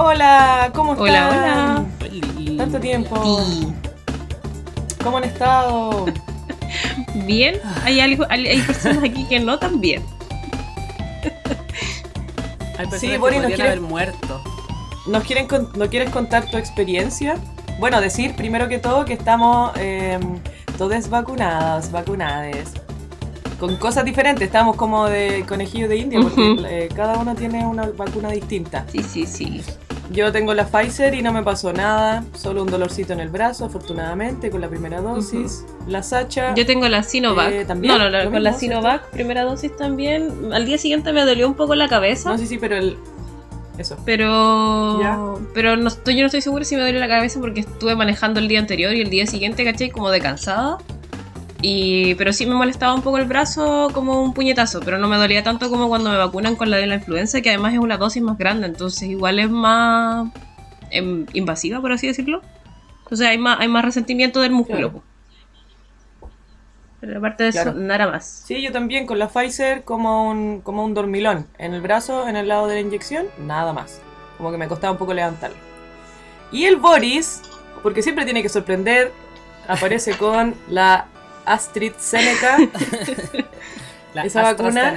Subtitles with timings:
[0.00, 1.08] Hola, ¿cómo están?
[1.10, 1.84] Hola,
[2.56, 3.16] Tanto tiempo.
[3.44, 3.66] Sí.
[5.02, 6.06] ¿Cómo han estado?
[7.26, 10.02] Bien, hay, algo, hay, hay personas aquí que no tan bien.
[12.78, 14.40] Hay personas Sí, que Boris, nos podrían quiere- haber muerto.
[15.08, 17.36] ¿Nos quieren ¿No quieres contar tu experiencia?
[17.80, 20.18] Bueno, decir primero que todo que estamos eh,
[20.76, 22.70] todos vacunados, vacunades.
[23.58, 27.86] Con cosas diferentes, estamos como de conejillo de India porque eh, cada uno tiene una
[27.86, 28.84] vacuna distinta.
[28.92, 29.60] Sí, sí, sí.
[30.10, 33.66] Yo tengo la Pfizer y no me pasó nada, solo un dolorcito en el brazo,
[33.66, 35.64] afortunadamente, con la primera dosis.
[35.86, 37.52] La Sacha, Yo tengo la Sinovac.
[37.52, 37.98] Eh, ¿también?
[37.98, 38.52] No, no, con la.
[38.54, 40.52] Sinovac, primera dosis también.
[40.52, 42.30] Al día siguiente me dolió un poco la cabeza.
[42.30, 42.96] no sé si, pero el...
[43.76, 43.96] Eso.
[44.04, 45.18] Pero, Ya.
[45.54, 48.40] pero no estoy, yo no estoy segura si me duele la cabeza porque estuve manejando
[48.40, 49.90] el día anterior y el día siguiente, ¿cachai?
[49.90, 50.78] Como de cansada.
[51.60, 55.16] Y, pero sí me molestaba un poco el brazo como un puñetazo, pero no me
[55.16, 57.96] dolía tanto como cuando me vacunan con la de la influenza, que además es una
[57.96, 60.30] dosis más grande, entonces igual es más
[60.90, 62.42] em, invasiva, por así decirlo.
[63.02, 64.90] Entonces hay más, hay más resentimiento del músculo.
[64.90, 65.02] Claro.
[67.00, 68.42] Pero aparte de eso, nada más.
[68.46, 71.46] Sí, yo también con la Pfizer como un, como un dormilón.
[71.56, 74.00] En el brazo, en el lado de la inyección, nada más.
[74.36, 75.56] Como que me costaba un poco levantarlo.
[76.50, 77.42] Y el Boris,
[77.82, 79.12] porque siempre tiene que sorprender,
[79.68, 81.06] aparece con la
[81.52, 82.58] AstraZeneca.
[84.14, 84.94] La Esa vacuna-.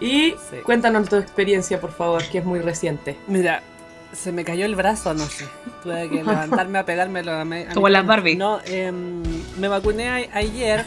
[0.00, 0.56] Y Sí.
[0.64, 3.16] cuéntanos tu experiencia, por favor, que es muy reciente.
[3.28, 3.62] Mira,
[4.12, 5.46] se me cayó el brazo anoche.
[5.82, 8.04] Tuve que levantarme a pegármelo a a mi Como las.
[8.06, 8.36] Barbie.
[8.36, 9.22] No, em,
[9.58, 10.84] me vacuné a- ayer.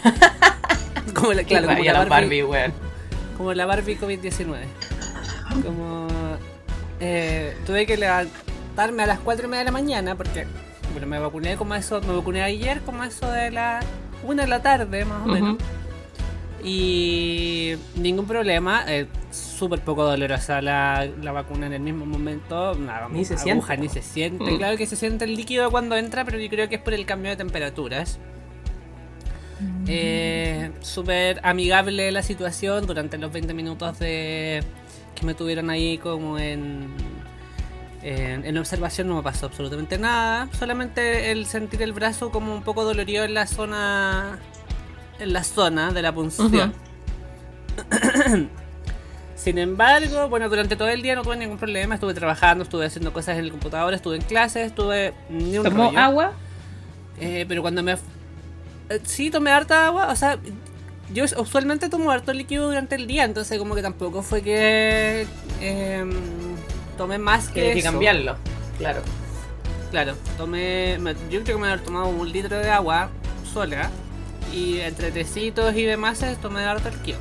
[1.14, 2.73] como la, claro, como la la Barbie, weón.
[3.38, 4.58] como la Barbie COVID-19.
[5.64, 6.08] Como
[7.00, 10.46] eh, tuve que levantarme a las 4 y media de la mañana porque
[10.92, 13.80] bueno, me vacuné como eso, me vacuné ayer como eso de la
[14.26, 15.58] 1 de la tarde más o menos.
[16.64, 23.08] Y ningún problema, eh, súper poco dolorosa la, la vacuna en el mismo momento, nada,
[23.11, 23.77] Ni se aguja siente.
[23.77, 24.52] ni se siente.
[24.52, 24.58] Mm.
[24.58, 27.05] Claro que se siente el líquido cuando entra, pero yo creo que es por el
[27.05, 28.20] cambio de temperaturas.
[29.88, 34.64] Eh, súper amigable la situación durante los 20 minutos de
[35.14, 36.88] que me tuvieron ahí como en,
[38.05, 40.48] en, en observación no me pasó absolutamente nada.
[40.58, 44.39] Solamente el sentir el brazo como un poco dolorido en la zona
[45.20, 46.73] en la zona de la punción.
[49.36, 53.11] Sin embargo, bueno, durante todo el día no tuve ningún problema, estuve trabajando, estuve haciendo
[53.11, 55.99] cosas en el computador, estuve en clases, estuve ni un ¿Tomó rollo.
[55.99, 56.32] agua?
[57.20, 57.93] Eh, pero cuando me...
[57.93, 60.37] eh, sí, tomé harta agua, o sea,
[61.14, 65.27] yo usualmente tomo harto líquido durante el día, entonces como que tampoco fue que
[65.61, 66.11] em,
[66.98, 67.92] tomé más que, que eso.
[67.92, 68.38] cambiarlo.
[68.78, 69.02] Claro.
[69.92, 70.98] Claro, tomé,
[71.30, 73.10] yo creo que me había tomado un litro de agua
[73.54, 73.89] sola
[74.54, 77.20] y entre tecitos y demás tomé harto líquido.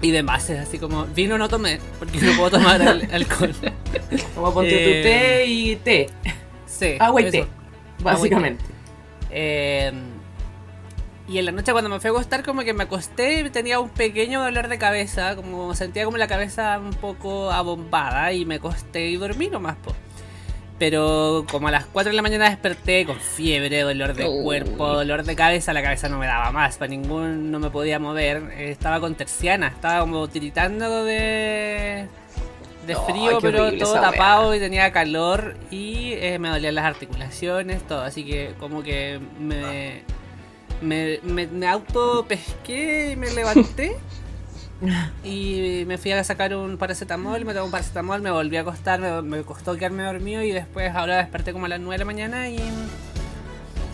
[0.00, 3.52] Y demás, así como vino no tomé, porque no puedo tomar al- alcohol.
[4.34, 6.10] Como ponte Eh, tu té y té.
[6.66, 7.32] Sí, Agua y eso.
[7.32, 7.46] té,
[8.00, 8.64] básicamente.
[9.30, 9.90] Eh,
[11.28, 13.80] y en la noche cuando me fui a acostar como que me acosté y tenía
[13.80, 18.56] un pequeño dolor de cabeza, como sentía como la cabeza un poco abombada y me
[18.56, 19.76] acosté y dormí nomás.
[19.76, 19.94] Po.
[20.78, 25.24] Pero como a las 4 de la mañana desperté con fiebre, dolor de cuerpo, dolor
[25.24, 28.98] de cabeza, la cabeza no me daba más, para ningún no me podía mover, estaba
[29.00, 32.06] con terciana, estaba como tiritando de
[32.86, 38.00] de frío, pero todo tapado y tenía calor y eh, me dolían las articulaciones, todo.
[38.00, 40.04] Así que como que me,
[40.82, 43.96] me, me, me auto pesqué y me levanté.
[45.24, 49.00] y me fui a sacar un paracetamol, me tomé un paracetamol, me volví a acostar,
[49.00, 52.04] me, me costó quedarme dormido y después ahora desperté como a las 9 de la
[52.04, 52.58] mañana y,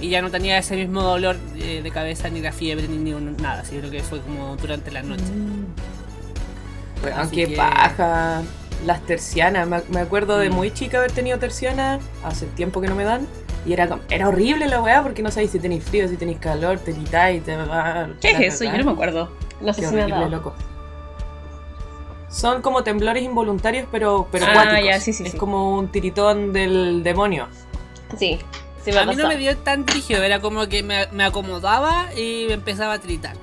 [0.01, 3.13] y ya no tenía ese mismo dolor eh, de cabeza, ni la fiebre, ni, ni
[3.41, 3.63] nada.
[3.63, 5.25] Así creo que fue como durante la noche.
[7.01, 8.43] Bueno, Así qué que- paja.
[8.85, 9.67] Las tercianas.
[9.67, 10.55] Me, me acuerdo de Mm.
[10.55, 12.03] muy chica haber tenido tercianas.
[12.23, 13.27] Hace tiempo que no me dan.
[13.67, 16.39] Y era, como- era horrible la weá porque no sabéis si tenéis frío, si tenéis
[16.39, 18.09] calor, te quitáis, te va.
[18.21, 18.65] ¿Qué es eso?
[18.65, 19.31] Yo no me acuerdo.
[19.61, 20.55] No sé Qué si me ha horrible, loco.
[22.29, 24.85] Son como temblores involuntarios, pero, pero Ah, acuáticos.
[24.85, 25.39] ya, sí, sí, es sí.
[25.39, 27.47] como un tiritón del demonio.
[28.19, 28.39] Sí,
[28.85, 32.09] sí me A mí no me dio tan rígido, era como que me, me acomodaba
[32.17, 33.37] y me empezaba a tritar.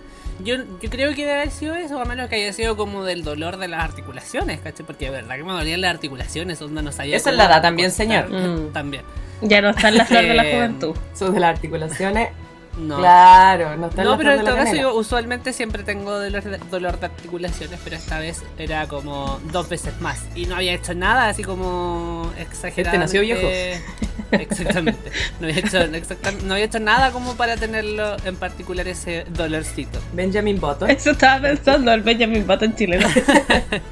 [0.43, 3.23] Yo, yo creo que debe haber sido eso, a menos que haya sido como del
[3.23, 4.85] dolor de las articulaciones, ¿cachai?
[4.85, 7.61] Porque de verdad que me dolían las articulaciones, donde no sabía Esa es la edad
[7.61, 8.29] también, señor.
[8.29, 8.73] Mm.
[8.73, 9.03] También.
[9.41, 10.95] Ya no está en la flor de la Eh, juventud.
[11.13, 12.29] Son de las articulaciones.
[12.77, 12.99] No.
[12.99, 15.51] Claro, no está en No, la pero flor en de la todo caso yo usualmente
[15.51, 20.19] siempre tengo dolor de, dolor de articulaciones, pero esta vez era como dos veces más.
[20.35, 22.95] Y no había hecho nada así como exagerado.
[22.95, 23.45] Este nació viejo.
[24.31, 25.11] Exactamente.
[25.41, 29.99] No había, hecho, exactam- no había hecho nada como para tenerlo en particular ese dolorcito.
[30.13, 30.89] Benjamin Button.
[30.89, 33.05] Eso estaba pensando el Benjamin Button chileno.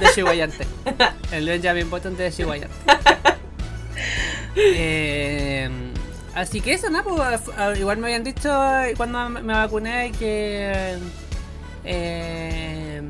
[0.00, 0.66] desiguayante.
[1.32, 2.74] El Benjamin Button de desiguayante.
[4.56, 5.68] Eh,
[6.34, 7.02] así que eso, ¿no?
[7.04, 7.20] Pues,
[7.56, 8.50] a- igual me habían dicho
[8.96, 10.96] cuando me vacuné que.
[11.84, 13.02] eh,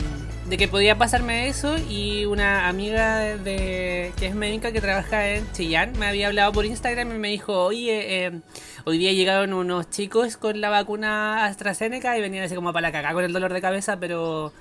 [0.49, 5.51] de que podía pasarme eso y una amiga de que es médica que trabaja en
[5.53, 8.41] Chillán me había hablado por Instagram y me dijo, oye, eh,
[8.85, 12.93] hoy día llegaron unos chicos con la vacuna AstraZeneca y venían así como para la
[12.93, 14.53] caca con el dolor de cabeza, pero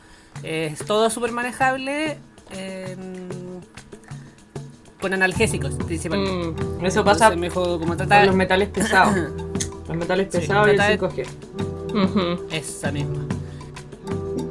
[0.41, 2.18] eh, es todo súper manejable
[5.03, 6.61] con analgésicos principalmente.
[6.63, 6.85] Mm.
[6.85, 9.15] Eso pasa Entonces me dijo, como con trata los metales pesados.
[9.88, 11.27] Los metales Sí, pesados y el trata de- 5G.
[11.94, 12.45] Ujú.
[12.51, 13.25] esa misma.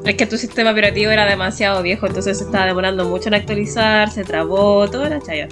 [0.05, 4.11] Es que tu sistema operativo era demasiado viejo, entonces se estaba demorando mucho en actualizar,
[4.11, 5.49] se trabó, toda la chaya.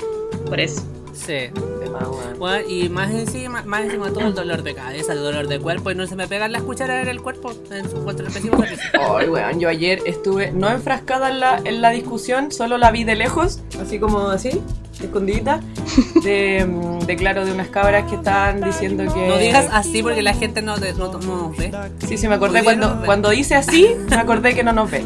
[0.47, 0.83] Por eso.
[1.15, 1.51] Sí.
[1.55, 2.39] Weón.
[2.39, 5.91] Bueno, y más encima, más encima todo el dolor de cabeza, el dolor de cuerpo
[5.91, 8.67] y no se me pegan las cucharas en el cuerpo en su cuanto empecemos a
[8.67, 8.91] crecer.
[8.99, 13.05] Ay, weón, yo ayer estuve no enfrascada en la, en la discusión, solo la vi
[13.05, 14.63] de lejos, así como así,
[15.07, 15.61] escondidita,
[16.23, 19.29] de, mm, de claro, de unas cabras que estaban diciendo que...
[19.29, 21.19] No digas así porque la gente no, te- no, no
[21.49, 21.73] nos ve.
[22.07, 25.05] Sí, sí, me acordé cuando, cuando hice así, me acordé que no nos ve.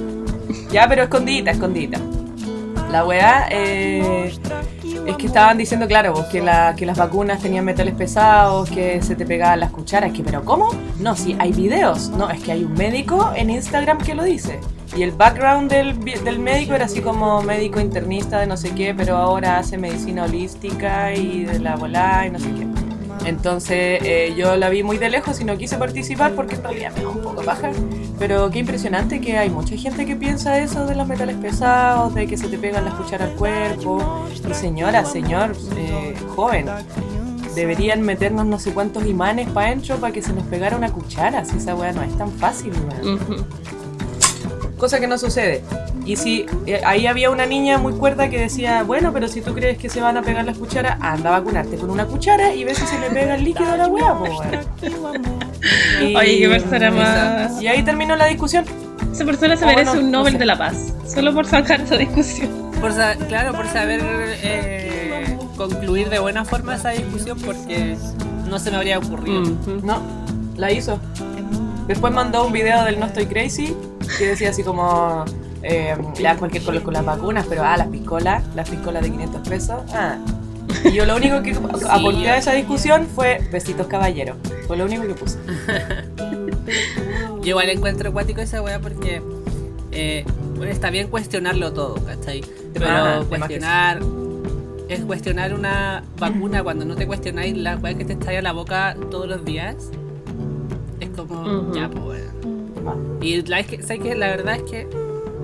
[0.70, 2.00] Ya, pero escondidita, escondidita.
[2.90, 4.32] La weá eh,
[5.06, 9.16] es que estaban diciendo, claro, que, la, que las vacunas tenían metales pesados, que se
[9.16, 10.70] te pegaban las cucharas, que pero ¿cómo?
[11.00, 12.10] No, sí, hay videos.
[12.10, 14.60] No, es que hay un médico en Instagram que lo dice.
[14.96, 18.94] Y el background del, del médico era así como médico internista de no sé qué,
[18.94, 22.66] pero ahora hace medicina holística y de la volá y no sé qué.
[23.28, 27.02] Entonces eh, yo la vi muy de lejos y no quise participar porque realidad me
[27.02, 27.70] da un poco baja.
[28.18, 32.26] Pero qué impresionante que hay mucha gente que piensa eso de los metales pesados, de
[32.26, 34.26] que se te pegan las cucharas al cuerpo.
[34.48, 36.66] Y señora, señor, eh, joven,
[37.56, 41.44] deberían meternos no sé cuántos imanes para adentro para que se nos pegara una cuchara.
[41.44, 43.44] Si esa weá no es tan fácil, weón Ujú.
[44.84, 45.62] Cosa que no sucede.
[46.04, 49.54] Y si eh, ahí había una niña muy cuerda que decía, bueno, pero si tú
[49.54, 52.64] crees que se van a pegar las cucharas, anda a vacunarte con una cuchara y
[52.64, 54.24] ve si se le pega el líquido a la weón.
[56.02, 57.62] Y- Oye, qué persona más.
[57.62, 58.66] Y ahí terminó la discusión.
[59.10, 60.38] Esa persona se Oh, merece no, un no Nobel sé.
[60.40, 60.92] de la Paz.
[61.06, 62.50] Solo por sacar esta discusión.
[62.80, 64.00] Por sa- claro, por saber
[64.42, 67.96] eh, concluir de buena forma esa discusión porque
[68.50, 69.40] no se me habría ocurrido.
[69.40, 69.80] Ujú.
[69.82, 70.02] No,
[70.56, 70.98] la hizo.
[71.86, 73.74] Después mandó un video del No Estoy Crazy
[74.18, 75.24] que decía así como,
[75.62, 79.10] eh, le dan cualquier color con las vacunas, pero ah, las piscolas, las piscolas de
[79.10, 80.18] 500 pesos, ah.
[80.84, 81.52] Y yo lo único que
[81.90, 84.36] aporté a esa discusión fue besitos caballeros.
[84.66, 85.38] Fue lo único que puse.
[87.42, 89.22] Yo igual encuentro acuático esa weá porque
[89.92, 90.24] eh,
[90.56, 92.42] bueno, está bien cuestionarlo todo, ¿cachai?
[92.72, 94.00] Pero Ah, cuestionar
[94.88, 98.52] es cuestionar una vacuna cuando no te cuestionáis la weá que te estalla a la
[98.52, 99.76] boca todos los días.
[101.00, 102.22] Es como, ya, pues
[103.20, 104.14] Y la, es que, ¿sabes qué?
[104.14, 104.88] la verdad es que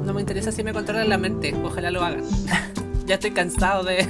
[0.05, 1.55] no me interesa si me controlan la mente.
[1.65, 2.25] Ojalá lo hagan.
[3.07, 4.07] ya estoy cansado de,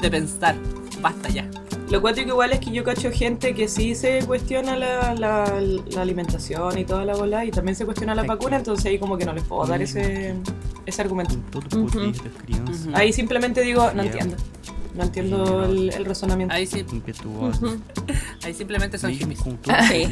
[0.00, 0.54] de pensar.
[1.00, 1.48] Basta ya.
[1.90, 5.60] Lo cuático igual es que yo cacho gente que sí se cuestiona la, la,
[5.90, 9.18] la alimentación y toda la bola y también se cuestiona la vacuna, entonces ahí como
[9.18, 10.36] que no les puedo dar ese,
[10.86, 11.34] esse argumento.
[12.94, 14.12] Ahí simplemente digo, no Yeah.
[14.12, 14.36] entiendo.
[14.94, 16.54] No entiendo el, el razonamiento.
[16.54, 16.84] Ahí sí,
[18.44, 20.08] ahí simplemente son Sí.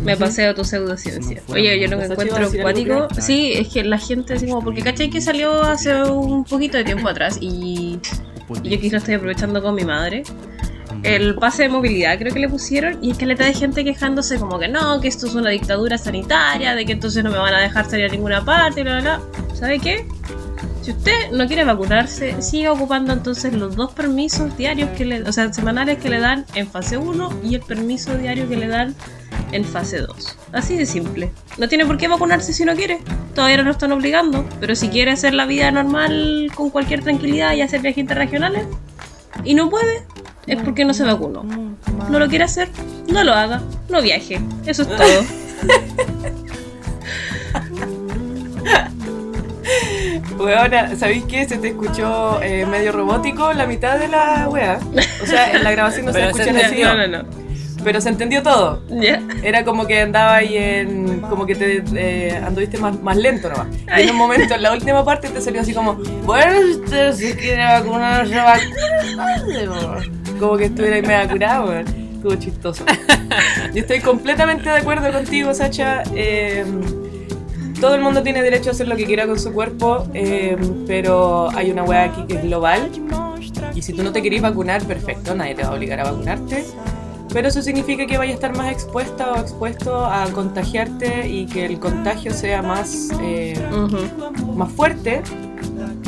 [0.00, 1.42] Me paseo tu pseudociencia.
[1.48, 3.08] Oye, yo lo que ¿Esa chica encuentro va a decir algo cuático.
[3.08, 3.22] que no?
[3.22, 4.62] Sí, es que la gente así como.
[4.62, 7.98] Porque cachai que salió hace un poquito de tiempo atrás y,
[8.62, 10.22] y yo aquí lo estoy aprovechando con mi madre.
[10.90, 13.84] amar, El pase de movilidad creo que le pusieron y es que le de gente
[13.84, 17.38] quejándose como que no, que esto es una dictadura sanitaria, de que entonces no me
[17.38, 19.54] van a dejar salir a ninguna parte, bla, bla, bla.
[19.54, 20.06] ¿Sabe qué?
[20.84, 25.32] Si usted no quiere vacunarse, siga ocupando entonces los dos permisos diarios que le, o
[25.32, 28.94] sea, semanales que le dan en fase 1 y el permiso diario que le dan
[29.52, 30.38] en fase 2.
[30.52, 31.32] Así de simple.
[31.56, 32.98] No tiene por qué vacunarse si no quiere.
[33.34, 37.54] Todavía no lo están obligando, pero si quiere hacer la vida normal con cualquier tranquilidad
[37.54, 38.66] y hacer viajes interregionales
[39.42, 40.02] y no puede,
[40.46, 41.44] es porque no se vacunó.
[42.10, 42.68] No lo quiere hacer,
[43.08, 44.38] no lo haga, no viaje.
[44.66, 45.24] Eso es todo.
[50.38, 51.46] Weona, ¿sabéis qué?
[51.48, 54.78] Se te escuchó eh, medio robótico la mitad de la wea.
[55.22, 57.28] O sea, en la grabación no se escucha sonido, No, no, no.
[57.82, 58.82] pero se entendió todo.
[58.88, 59.22] Ya.
[59.42, 61.20] Era como que andaba ahí en.
[61.22, 63.66] como que te eh, anduviste más, más lento nomás.
[63.98, 65.94] Y en un momento, en la última parte, te salió así como:
[66.24, 70.02] Bueno, si usted se quiere vacunar, se vacuna.
[70.38, 71.86] Como que estuviera ahí medio curado, weón.
[72.14, 72.84] Estuvo chistoso.
[73.74, 76.02] Yo estoy completamente de acuerdo contigo, Sacha.
[76.14, 76.64] Eh,
[77.84, 81.50] todo el mundo tiene derecho a hacer lo que quiera con su cuerpo, eh, pero
[81.50, 82.90] hay una weá aquí que es global.
[83.74, 86.64] Y si tú no te querés vacunar, perfecto, nadie te va a obligar a vacunarte.
[87.30, 91.66] Pero eso significa que vaya a estar más expuesta o expuesto a contagiarte y que
[91.66, 93.62] el contagio sea más, eh,
[94.56, 95.20] más fuerte.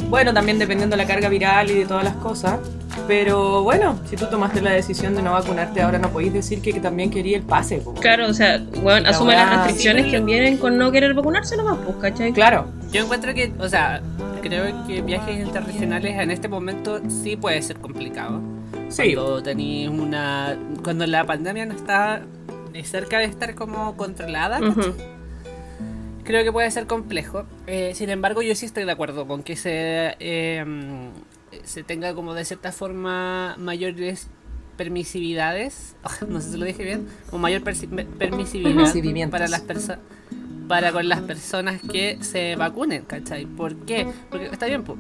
[0.08, 2.58] Bueno, también dependiendo de la carga viral y de todas las cosas.
[3.06, 6.72] Pero bueno, si tú tomaste la decisión de no vacunarte, ahora no podéis decir que,
[6.72, 7.78] que también quería el pase.
[7.78, 7.94] po.
[7.94, 11.56] Claro, o sea, weón, La asume las restricciones sí, que vienen con no querer vacunarse
[11.56, 12.32] nomás, pues, ¿cachai?
[12.32, 14.00] Claro, Yo encuentro que, o sea,
[14.42, 18.40] creo que viajes interregionales en este momento sí puede ser complicado.
[18.88, 19.14] sí.
[19.14, 20.56] Cuando tenéis una.
[20.82, 22.22] Cuando la pandemia no está
[22.74, 24.60] eh, cerca de estar como controlada,
[26.24, 27.44] creo que puede ser complejo.
[27.66, 30.64] Eh, sin embargo, yo sí estoy de acuerdo con que se, eh,
[31.64, 34.28] se tenga como de cierta forma mayores
[34.76, 35.96] permisividades,
[36.28, 40.00] no sé si lo dije bien, o mayor permisividad para las personas
[40.68, 43.46] para con las personas que se vacunen, ¿cachai?
[43.46, 44.06] ¿Por qué?
[44.30, 44.96] Porque está bien, po,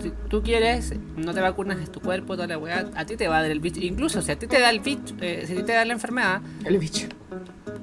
[0.00, 3.28] si tú quieres, no te vacunas, es tu cuerpo, toda la weá, a ti te
[3.28, 3.80] va a dar el bicho.
[3.80, 5.92] Incluso si a ti te da el bicho, eh, si a ti te da la
[5.92, 7.08] enfermedad, El bicho.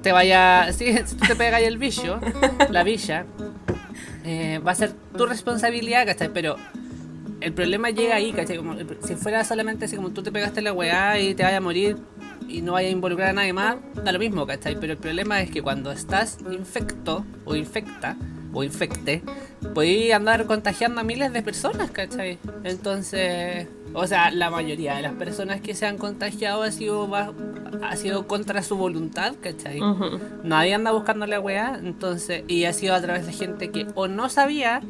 [0.02, 0.72] te vaya.
[0.72, 2.20] Si, si tú te pegas el bicho,
[2.70, 3.26] la villa,
[4.24, 6.30] eh, va a ser tu responsabilidad, ¿cachai?
[6.32, 6.56] Pero
[7.40, 8.56] el problema llega ahí, ¿cachai?
[8.56, 11.60] Como, si fuera solamente así como tú te pegaste la weá y te vaya a
[11.60, 11.96] morir
[12.48, 14.78] y no vaya a involucrar a nadie más, da lo mismo, ¿cachai?
[14.78, 18.16] Pero el problema es que cuando estás infecto o infecta
[18.52, 19.22] o infecte,
[19.74, 22.38] podéis andar contagiando a miles de personas, ¿cachai?
[22.64, 27.96] Entonces, o sea, la mayoría de las personas que se han contagiado ha sido, ha
[27.96, 29.80] sido contra su voluntad, ¿cachai?
[30.42, 34.08] Nadie anda buscando la weá, entonces, y ha sido a través de gente que o
[34.08, 34.80] no sabía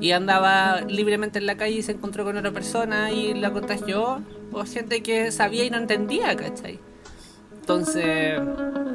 [0.00, 4.22] y andaba libremente en la calle y se encontró con otra persona y la contagió,
[4.52, 6.78] o gente que sabía y no entendía, ¿cachai?
[7.60, 8.40] Entonces,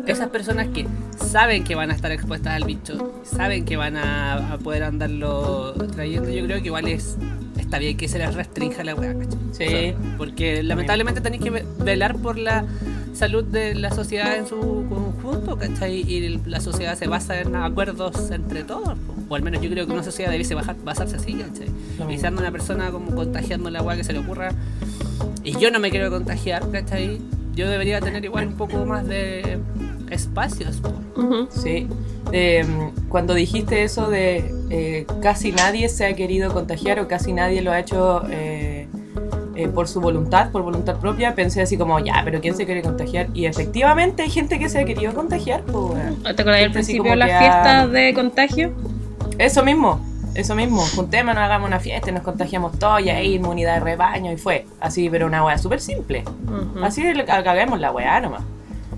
[0.08, 4.54] esas personas que saben que van a estar expuestas al bicho, saben que van a,
[4.54, 7.18] a poder andarlo trayendo, yo creo que igual es
[7.60, 9.38] está bien que se les restrinja la weá, ¿cachai?
[9.52, 9.64] Sí.
[9.66, 12.66] O sea, porque lamentablemente tenéis que ve- velar por la
[13.14, 14.58] salud de la sociedad en su
[14.90, 16.02] conjunto, ¿cachai?
[16.02, 18.98] Y la sociedad se basa en acuerdos entre todos.
[19.34, 21.68] O al menos yo creo que una sociedad debiese bajar, basarse así, ¿cachai?
[22.20, 24.52] Si anda una persona como contagiando la weá que se le ocurra,
[25.44, 27.20] y yo no me quiero contagiar, ¿cachai?
[27.56, 29.58] Yo debería tener igual un poco más de
[30.12, 30.94] espacios, po.
[31.20, 31.48] Ujú.
[31.50, 31.88] Sí.
[32.32, 32.64] Eh,
[33.10, 37.72] cuando dijiste eso de eh, casi nadie se ha querido contagiar o casi nadie lo
[37.72, 38.88] ha hecho eh,
[39.56, 42.82] eh, por su voluntad, por voluntad propia, pensé así como, ya, pero ¿quién se quiere
[42.82, 43.28] contagiar?
[43.34, 46.00] Y efectivamente hay gente que se ha querido contagiar, pues.
[46.24, 48.74] ¿Te acordás así principio de las fiestas de contagio?
[49.38, 50.00] Eso mismo,
[50.36, 50.82] eso mismo.
[50.96, 54.66] Juntémonos, hagamos una fiesta nos contagiamos todos y ahí inmunidad de rebaño y fue.
[54.80, 56.24] Así, pero una weá súper simple.
[56.84, 58.44] Así caguemos la weá nomás.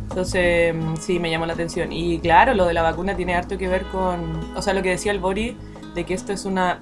[0.10, 1.92] Entonces, mm, sí, me llamó la atención.
[1.92, 4.89] Y claro, lo de la vacuna tiene harto que ver con, o sea, lo que
[4.89, 5.58] decía el Bori,
[5.94, 6.80] de que esto es una...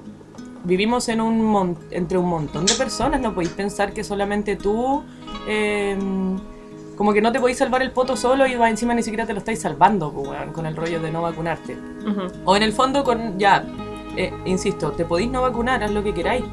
[0.65, 5.03] Vivimos en un mon- entre un montón de personas, no podéis pensar que solamente tú,
[5.47, 5.97] eh,
[6.95, 9.33] como que no te podéis salvar el poto solo y va encima ni siquiera te
[9.33, 11.77] lo estáis salvando, weón, con el rollo de no vacunarte.
[12.45, 13.65] O en el fondo con, ya,
[14.15, 16.43] eh, insisto, te podéis no vacunar, haz lo que queráis.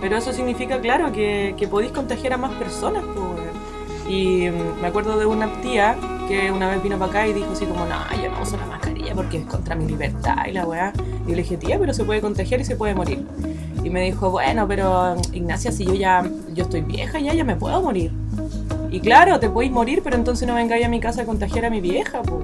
[0.00, 3.04] Pero eso significa, claro, que, que podéis contagiar a más personas.
[3.04, 3.40] weón.
[4.08, 5.96] y mm, me acuerdo de una tía
[6.30, 8.64] que una vez vino para acá y dijo así como, no, yo no uso la
[8.64, 10.92] mascarilla porque es contra mi libertad y la weá.
[11.26, 13.26] Y le dije, tía, pero se puede contagiar y se puede morir.
[13.82, 16.22] Y me dijo, bueno, pero Ignacia, si yo ya,
[16.54, 18.12] yo estoy vieja ya, ya me puedo morir.
[18.90, 21.70] Y claro, te podéis morir, pero entonces no vengáis a mi casa a contagiar a
[21.70, 22.40] mi vieja, pues.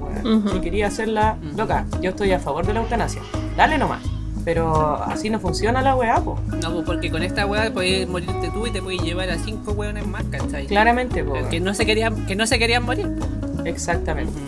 [0.51, 3.21] Si quería hacerla loca, yo estoy a favor de la eutanasia.
[3.55, 4.03] Dale nomás.
[4.45, 6.39] Pero así no funciona la weá, pues.
[6.63, 9.73] No, pues porque con esta weá puedes morirte tú y te puedes llevar a cinco
[9.73, 10.67] weones más, ¿cachai?
[10.67, 11.45] Claramente, pues.
[11.47, 13.09] Que no se querían, que no se querían morir.
[13.19, 13.63] po.
[13.65, 14.39] Exactamente.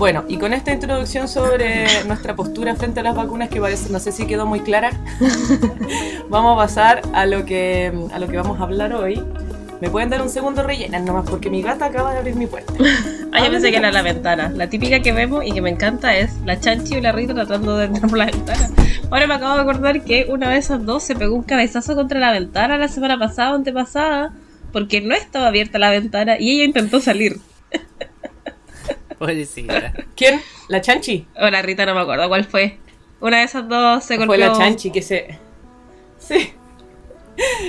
[0.00, 4.00] Bueno, y con esta introducción sobre nuestra postura frente a las vacunas, que parece, no
[4.00, 4.92] sé si quedó muy clara,
[6.30, 9.22] vamos a pasar a lo que, a lo que vamos a hablar hoy.
[9.80, 11.28] ¿Me pueden dar un segundo rellenar nomás?
[11.28, 12.72] Porque mi gata acaba de abrir mi puerta.
[13.32, 14.48] Ah, yo pensé que era la ventana.
[14.56, 17.76] La típica que vemos y que me encanta es la Chanchi y la Rita tratando
[17.78, 18.68] de entrar por la ventana.
[19.08, 22.18] Ahora me acabo de acordar que una de esas dos se pegó un cabezazo contra
[22.18, 24.32] la ventana la semana pasada o antepasada
[24.72, 27.38] porque no estaba abierta la ventana y ella intentó salir.
[29.18, 29.92] Pobrecita.
[30.16, 30.40] ¿Quién?
[30.68, 31.28] ¿La Chanchi?
[31.40, 32.78] O la Rita no me acuerdo cuál fue.
[33.20, 34.46] Una de esas dos se Fue golpeó.
[34.48, 35.38] la Chanchi que se...
[36.18, 36.52] Sí.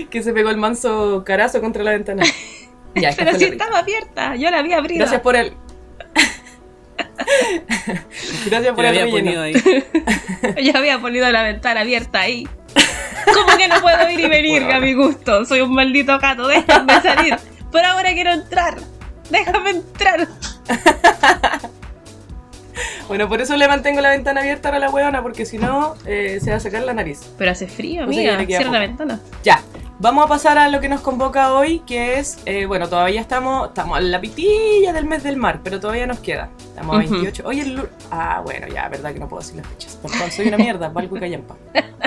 [0.10, 2.24] Que se pegó el manso carazo contra la ventana.
[2.94, 5.00] Ya, Pero si estaba abierta, yo la había abrido.
[5.00, 5.53] Gracias por el...
[8.48, 9.53] Gracias por Te el había ponido ahí.
[10.62, 12.46] Yo había ponido la ventana abierta ahí.
[13.34, 14.77] ¿Cómo que no puedo ir y venir Bueno.
[14.77, 15.46] a mi gusto?
[15.46, 17.38] Soy un maldito gato, déjame salir.
[17.72, 18.75] Pero ahora quiero entrar.
[19.30, 20.27] Déjame entrar.
[23.08, 26.40] Bueno, por eso le mantengo la ventana abierta a la huevona, porque si no, eh,
[26.42, 27.20] se va a sacar la nariz.
[27.38, 28.38] Pero hace frío, No sé, amiga.
[28.38, 29.20] le queda Cierra la ventana.
[29.44, 29.62] Ya,
[30.00, 33.68] Vamos a pasar a lo que nos convoca hoy, que es, eh, bueno, todavía estamos,
[33.68, 36.50] estamos en la pitilla del mes del mar, pero todavía nos queda.
[36.58, 37.10] Estamos a Ujú.
[37.22, 37.44] 28.
[37.46, 40.00] Hoy el Ah, bueno, ya, verdad que no puedo decir las fechas.
[40.01, 41.56] Perdón, soy una mierda, valgo callampa.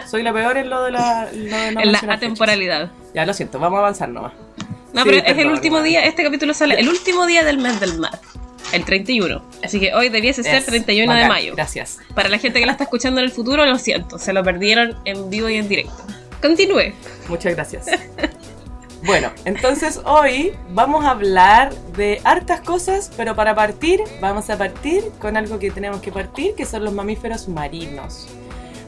[0.09, 1.29] Soy la peor en lo de la...
[1.33, 2.17] lo de no en la mencionar fechas.
[2.17, 2.91] atemporalidad.
[3.15, 4.33] Ya, lo siento, vamos a avanzar nomás.
[4.93, 7.59] No, Sí, pero es el perdón, último día, este capítulo sale el último día del
[7.59, 8.19] mes del mar,
[8.73, 9.43] el 31.
[9.63, 11.55] Así que hoy debiese ser Es 31 de bacán, mayo.
[11.55, 11.99] Gracias.
[12.15, 14.97] Para la gente que la está escuchando en el futuro, lo siento, se lo perdieron
[15.05, 16.05] en vivo y en directo.
[16.41, 16.93] Continúe.
[17.29, 17.87] Muchas gracias.
[19.07, 25.05] Bueno, entonces hoy vamos a hablar de hartas cosas, pero para partir, vamos a partir
[25.21, 28.29] con algo que tenemos que partir, que son los mamíferos marinos.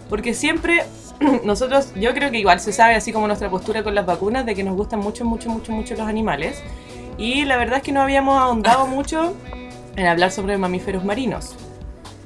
[0.09, 0.85] Porque siempre
[1.45, 4.54] nosotros, yo creo que igual se sabe, así como nuestra postura con las vacunas, de
[4.54, 6.62] que nos gustan mucho, mucho, mucho, mucho los animales.
[7.18, 9.35] Y la verdad es que no habíamos ahondado mucho
[9.96, 11.56] en hablar sobre mamíferos marinos.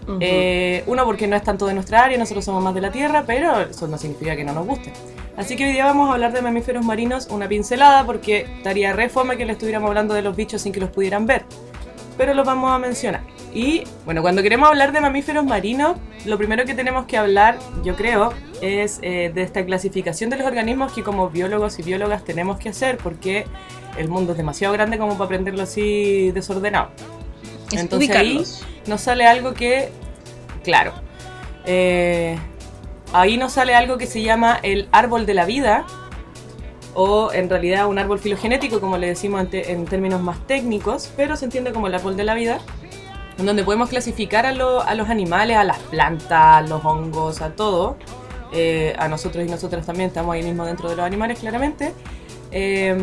[0.03, 0.19] Ujú.
[0.21, 3.25] Eh, uno, porque no es tanto de nuestra área, nosotros somos más de la tierra,
[3.27, 4.93] pero eso no significa que no nos guste.
[5.37, 9.09] Así que hoy día vamos a hablar de mamíferos marinos, una pincelada, porque estaría re
[9.09, 11.45] fome que le estuviéramos hablando de los bichos sin que los pudieran ver.
[12.19, 13.23] Pero los vamos a mencionar.
[13.55, 17.97] Y bueno, cuando queremos hablar de mamíferos marinos, lo primero que tenemos que hablar, yo
[17.97, 22.59] creo, es eh, de esta clasificación de los organismos que como biólogos y biólogas tenemos
[22.59, 23.47] que hacer, porque
[23.97, 26.91] el mundo es demasiado grande como para aprenderlo así desordenado.
[27.73, 28.39] Es entonces ahí
[28.87, 29.91] nos sale algo que,
[30.65, 30.93] claro,
[31.65, 32.39] eh,
[33.13, 35.85] ahí nos sale algo que se llama el árbol de la vida,
[36.95, 41.45] o en realidad un árbol filogenético, como le decimos en, términos más técnicos, pero se
[41.45, 42.59] entiende como el árbol de la vida,
[43.39, 47.41] en donde podemos clasificar a, lo- a los animales, a las plantas, a los hongos,
[47.43, 47.97] a todo.
[48.53, 51.95] Eh, a nosotros y nosotras también estamos ahí mismo dentro de los animales, claramente.
[52.53, 52.97] Eh,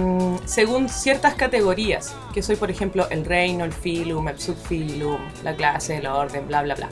[0.45, 5.97] según ciertas categorías, que soy por ejemplo el reino, el filum, el subfilum, la clase,
[5.97, 6.89] el orden, bla bla bla.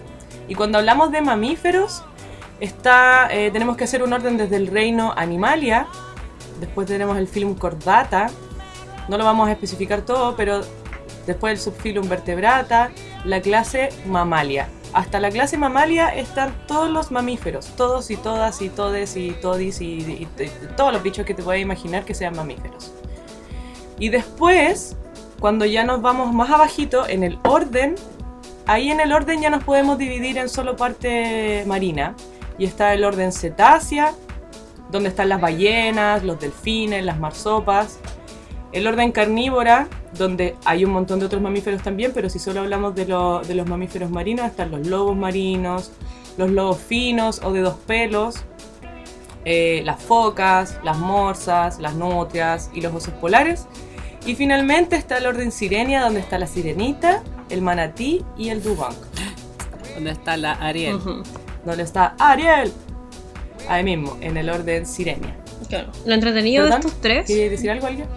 [0.48, 2.04] Y cuando hablamos de mamíferos,
[2.60, 5.88] está, eh, tenemos que hacer un orden desde el reino Animalia,
[6.60, 8.28] después tenemos el filum Chordata,
[9.10, 10.62] no lo vamos a especificar todo, pero
[11.28, 12.92] después el subfilum Vertebrata,
[13.24, 14.70] la clase Mamalia.
[14.96, 19.82] Hasta la clase Mamalia están todos los mamíferos, todos y todas y todes y todis
[19.82, 20.26] y,
[20.78, 22.94] todos los bichos que te puedas imaginar que sean mamíferos.
[24.00, 24.96] Y después,
[25.42, 27.96] cuando ya nos vamos más abajito en el orden,
[28.68, 32.16] ahí en el orden ya nos podemos dividir en solo parte marina.
[32.58, 34.14] Y está el orden cetácea,
[34.92, 38.00] donde están las ballenas, los delfines, las marsopas.
[38.76, 42.94] El orden carnívora, donde hay un montón de otros mamíferos también, pero si solo hablamos
[42.94, 45.92] de, lo- de los mamíferos marinos, están los lobos marinos,
[46.38, 48.36] los lobos finos o de dos pelos,
[49.46, 53.66] eh, las focas, las morsas, las nutrias y los osos polares.
[54.26, 58.96] Y finalmente está el orden sirenia, donde está la sirenita, el manatí y el dugong.
[59.94, 60.96] ¿Dónde está la Ariel?
[60.96, 61.24] Ujú.
[61.64, 62.74] Donde está Ariel.
[63.70, 65.38] Ahí mismo, en el orden sirenia.
[65.70, 65.92] Claro.
[66.06, 68.08] Lo entretenido de estos tres, ¿Quieres decir algo alguien?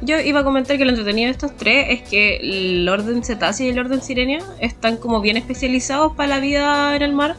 [0.00, 3.66] Yo iba a comentar que lo entretenido de estos tres es que el orden cetáceo
[3.66, 7.36] y el orden sirenia están como bien especializados para la vida en el mar.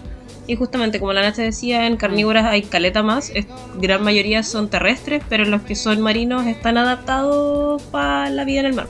[0.48, 3.46] Y justamente como la Nacha decía, en carnívoras hay caleta más, es-
[3.80, 8.66] gran mayoría son terrestres, pero los que son marinos están adaptados para la vida en
[8.66, 8.88] el mar.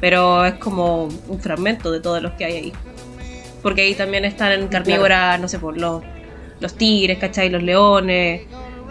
[0.00, 2.72] Pero es como un fragmento de todos los que hay ahí.
[3.62, 6.02] Porque ahí también están en carnívoras, no sé, por los,
[6.60, 7.48] los tigres, ¿cachai?
[7.48, 8.42] Los leones,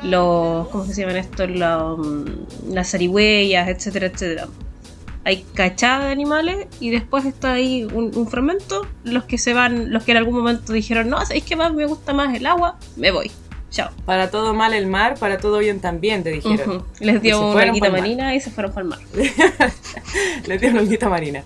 [0.03, 0.67] los.
[0.69, 1.49] ¿Cómo se llaman estos?
[1.49, 4.47] Los, mm, las zarigüeyas, etcétera, etcétera.
[5.23, 8.87] Hay cachada de animales y después está ahí un, un fragmento.
[9.03, 11.85] Los que se van, los que en algún momento dijeron, no, ¿sabéis que más me
[11.85, 12.77] gusta más el agua?
[12.95, 13.31] Me voy.
[13.71, 13.89] Chao.
[14.05, 16.83] Para todo mal el mar, para todo bien también, te dijeron.
[16.99, 17.91] Les dio una mar.
[17.91, 18.99] marina y se fueron para el mar.
[20.45, 21.43] Le dieron olguita marina.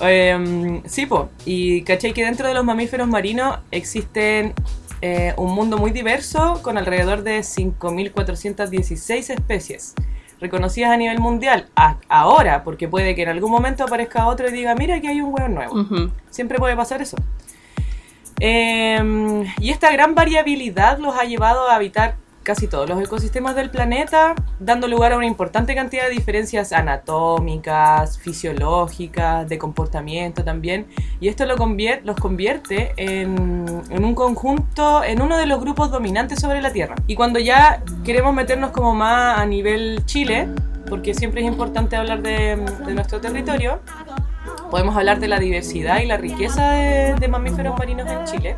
[0.00, 1.28] Em, sí, po.
[1.44, 4.54] Y caché que dentro de los mamíferos marinos existen
[5.06, 9.94] eh, un mundo muy diverso con alrededor de 5.416 especies
[10.40, 11.68] reconocidas a nivel mundial.
[11.76, 15.20] A- ahora, porque puede que en algún momento aparezca otro y diga, mira, aquí hay
[15.20, 15.74] un hueón nuevo.
[16.30, 17.16] Siempre puede pasar eso.
[18.40, 23.70] Em, y esta gran variabilidad los ha llevado a habitar casi todos los ecosistemas del
[23.70, 30.86] planeta, dando lugar a una importante cantidad de diferencias anatómicas, fisiológicas, de comportamiento también.
[31.20, 35.90] Y esto lo convier- los convierte en, en un conjunto, en uno de los grupos
[35.90, 36.94] dominantes sobre la Tierra.
[37.06, 40.48] Y cuando ya queremos meternos como más a nivel Chile,
[40.88, 43.80] porque siempre es importante hablar de, de nuestro territorio,
[44.70, 48.56] podemos hablar de la diversidad y la riqueza de, de mamíferos marinos en Chile.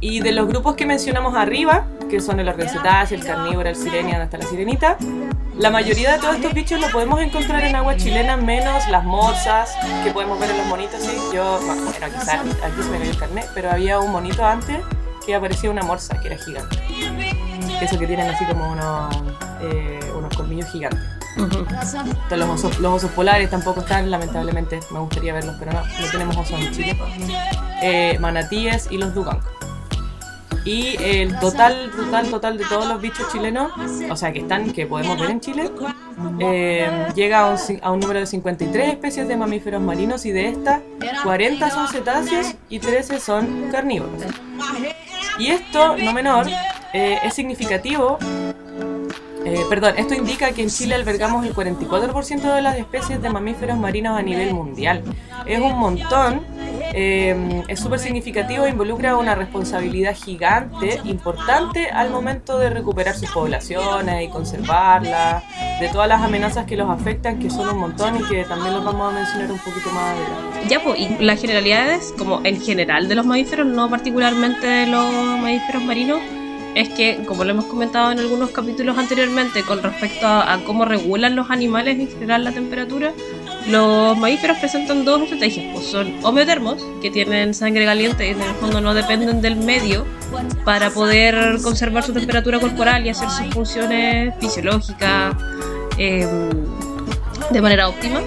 [0.00, 3.76] Y de los grupos que mencionamos arriba, que son el orden cetáceo, el carnívoro, el
[3.76, 4.96] sirenia, hasta la sirenita,
[5.58, 9.74] la mayoría de todos estos bichos los podemos encontrar en agua chilena, menos las morsas,
[10.04, 11.02] que podemos ver en los monitos.
[11.02, 11.10] ¿sí?
[11.34, 14.78] Yo, bueno, quizás aquí se me ve el carnet, pero había un monito antes
[15.26, 16.78] que aparecía una morsa, que era gigante.
[17.80, 19.16] eso que tienen así como unos,
[19.60, 21.00] eh, unos colmillos gigantes.
[21.36, 21.44] Ujú.
[21.44, 26.10] Entonces, los, osos, los osos polares tampoco están, lamentablemente, me gustaría verlos, pero no, no
[26.12, 26.98] tenemos osos en Chile.
[27.82, 29.40] Eh, manatíes y los dugong.
[30.68, 33.72] Y el total, total, total de todos los bichos chilenos,
[34.10, 35.70] o sea, que están, que podemos ver en Chile,
[36.40, 40.32] eh, llega a un, ci- a un número de 53 especies de mamíferos marinos y
[40.32, 40.80] de estas,
[41.22, 44.12] 40 son cetáceos y 13 son carnívoros.
[45.38, 46.46] Y esto, no menor,
[46.92, 48.18] eh, es significativo.
[49.46, 53.78] eh, perdón, esto indica que en Chile albergamos el 44% de las especies de mamíferos
[53.78, 55.02] marinos a nivel mundial.
[55.46, 56.42] Es un montón,
[56.94, 63.30] eh, es súper significativo e involucra una responsabilidad gigante, importante al momento de recuperar sus
[63.30, 65.44] poblaciones y conservarlas,
[65.80, 68.84] de todas las amenazas que los afectan, que son un montón y que también los
[68.84, 70.68] vamos a mencionar un poquito más adelante.
[70.68, 75.12] Ya, pues, y las generalidades, como en general de los mamíferos, no particularmente de los
[75.12, 76.20] mamíferos marinos,
[76.74, 80.84] es que, como lo hemos comentado en algunos capítulos anteriormente, con respecto a, a cómo
[80.84, 83.12] regulan los animales en general la temperatura,
[83.68, 85.74] los mamíferos presentan dos estrategias.
[85.74, 90.06] Pues son homeotermos, que tienen sangre caliente y en el fondo no dependen del medio
[90.64, 95.34] para poder conservar su temperatura corporal y hacer sus funciones fisiológicas
[95.98, 96.26] eh,
[97.50, 98.20] de manera óptima.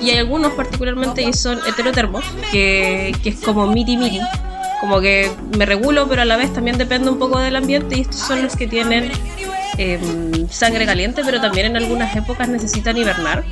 [0.00, 4.20] Y hay algunos particularmente que son heterotermos, que, que es como miti miti,
[4.80, 7.98] como que me regulo, pero a la vez también depende un poco del ambiente.
[7.98, 9.12] Y estos son los que tienen
[9.76, 13.44] em, sangre caliente, pero también en algunas épocas necesitan hibernar.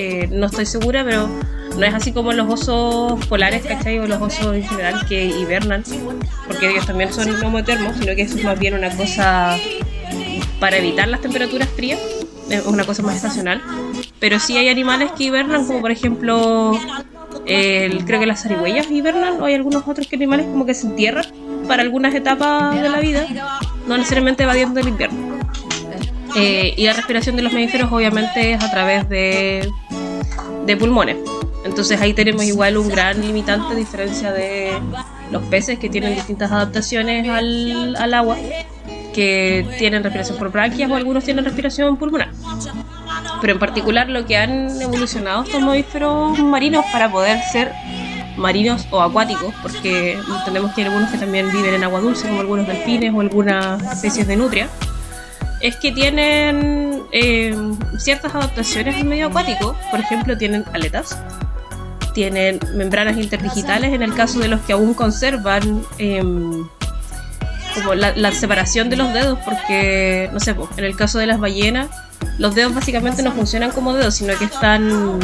[0.00, 1.28] Eh, no estoy segura, pero
[1.76, 3.98] no es así como los osos polares, ¿cachai?
[3.98, 5.82] O los osos en general que hibernan,
[6.46, 9.58] porque ellos también son homotermos, sino que eso es más bien una cosa
[10.60, 11.98] para evitar las temperaturas frías,
[12.48, 13.60] es una cosa más estacional.
[14.20, 16.78] Pero sí hay animales que hibernan, como por ejemplo,
[17.46, 21.24] el- creo que las zarigüeyas hibernan, o hay algunos otros animales como que se entierran
[21.66, 23.26] para algunas etapas de la vida,
[23.88, 25.37] no necesariamente evadiendo el invierno.
[26.36, 29.68] Eh, y la respiración de los mamíferos obviamente es a través de,
[30.78, 31.16] pulmones.
[31.64, 34.72] Entonces ahí tenemos igual un gran limitante a diferencia de
[35.30, 38.36] los peces que tienen distintas adaptaciones al, al agua,
[39.14, 42.30] que tienen respiración por branquias o algunos tienen respiración pulmonar.
[43.40, 47.72] Pero en particular lo que han evolucionado estos mamíferos marinos para poder ser
[48.36, 52.40] marinos o acuáticos, porque entendemos que hay algunos que también viven en agua dulce, como
[52.40, 54.68] algunos delfines o algunas especies de nutria,
[55.60, 57.54] es que tienen eh,
[57.98, 59.76] ciertas adaptaciones al medio acuático.
[59.90, 61.18] Por ejemplo, tienen aletas,
[62.14, 66.66] tienen membranas interdigitales en el caso de los que aún conservan em,
[67.74, 71.38] como la, la separación de los dedos, porque, no sé, en el caso de las
[71.38, 71.88] ballenas,
[72.38, 75.18] los dedos básicamente no funcionan como dedos, sino que están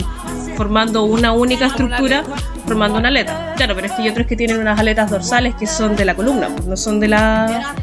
[0.57, 2.25] formando una única estructura,
[2.67, 3.55] formando una aleta.
[3.57, 6.15] Claro, pero es que hay otros que tienen unas aletas dorsales que son de la
[6.15, 7.75] columna, no son de la,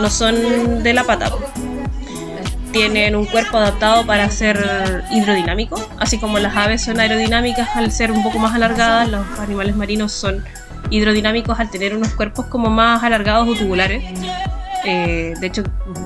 [0.00, 1.30] no son de la pata.
[2.72, 8.10] Tienen un cuerpo adaptado para ser hidrodinámico, así como las aves son aerodinámicas al ser
[8.10, 10.42] un poco más alargadas, los animales marinos son
[10.90, 14.04] hidrodinámicos al tener unos cuerpos como más alargados o tubulares.
[14.84, 15.62] Eh, de hecho,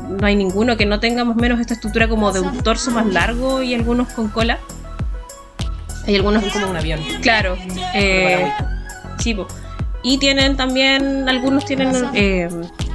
[0.08, 2.90] no hay ninguno que no tenga más o menos esta estructura como de un torso
[2.90, 4.58] más largo y algunos con cola.
[6.06, 7.00] Hay algunos como un avión.
[7.22, 7.56] Claro.
[7.94, 8.52] eh,
[9.18, 9.36] sí.
[10.02, 12.48] Y tienen también, algunos tienen eh,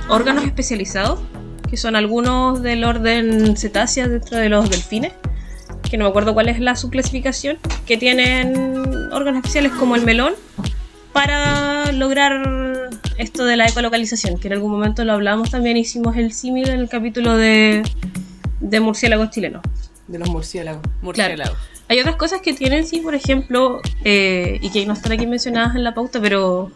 [0.08, 1.20] órganos especializados,
[1.72, 5.14] que son algunos del orden cetácea dentro de los delfines,
[5.90, 7.58] que no me acuerdo cuál es la subclasificación,
[7.88, 10.34] que tienen órganos especiales como el melón
[11.14, 16.34] para lograr esto de la ecolocalización, que en algún momento lo hablamos también, hicimos el
[16.34, 17.84] símil en el capítulo de,
[18.60, 19.62] de murciélagos chilenos.
[20.08, 20.82] De los murciélagos.
[21.02, 21.56] Murciélago.
[21.88, 25.76] Hay otras cosas que tienen, sí, por ejemplo, eh, y que no están aquí mencionadas
[25.76, 26.72] en la pauta, pero,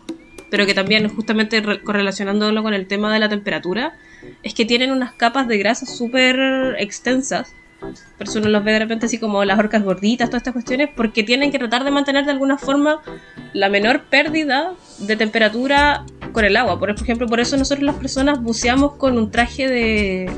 [0.49, 3.93] pero que también, justamente re- correlacionándolo con el tema de la temperatura,
[4.43, 7.53] es que tienen unas capas de grasa súper extensas.
[8.17, 10.89] Por eso uno los ve de repente así como las orcas gorditas, todas estas cuestiones,
[10.95, 13.01] porque tienen que tratar de mantener de alguna forma
[13.53, 16.79] la menor pérdida de temperatura con el agua.
[16.79, 20.31] Por ejemplo, por eso nosotros las personas buceamos con un traje de,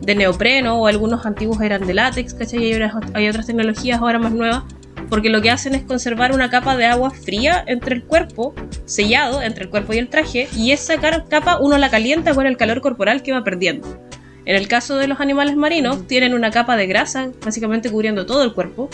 [0.00, 2.72] de neopreno o algunos antiguos eran de látex, ¿cachai?
[2.72, 4.64] Hay, hay otras tecnologías ahora más nuevas,
[5.10, 8.54] porque lo que hacen es conservar una capa de agua fría entre el cuerpo,
[8.86, 12.56] sellado entre el cuerpo y el traje, y esa capa uno la calienta con el
[12.56, 14.00] calor corporal que va perdiendo.
[14.46, 18.42] En el caso de los animales marinos, tienen una capa de grasa, básicamente cubriendo todo
[18.44, 18.88] el cuerpo,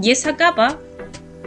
[0.00, 0.78] y esa capa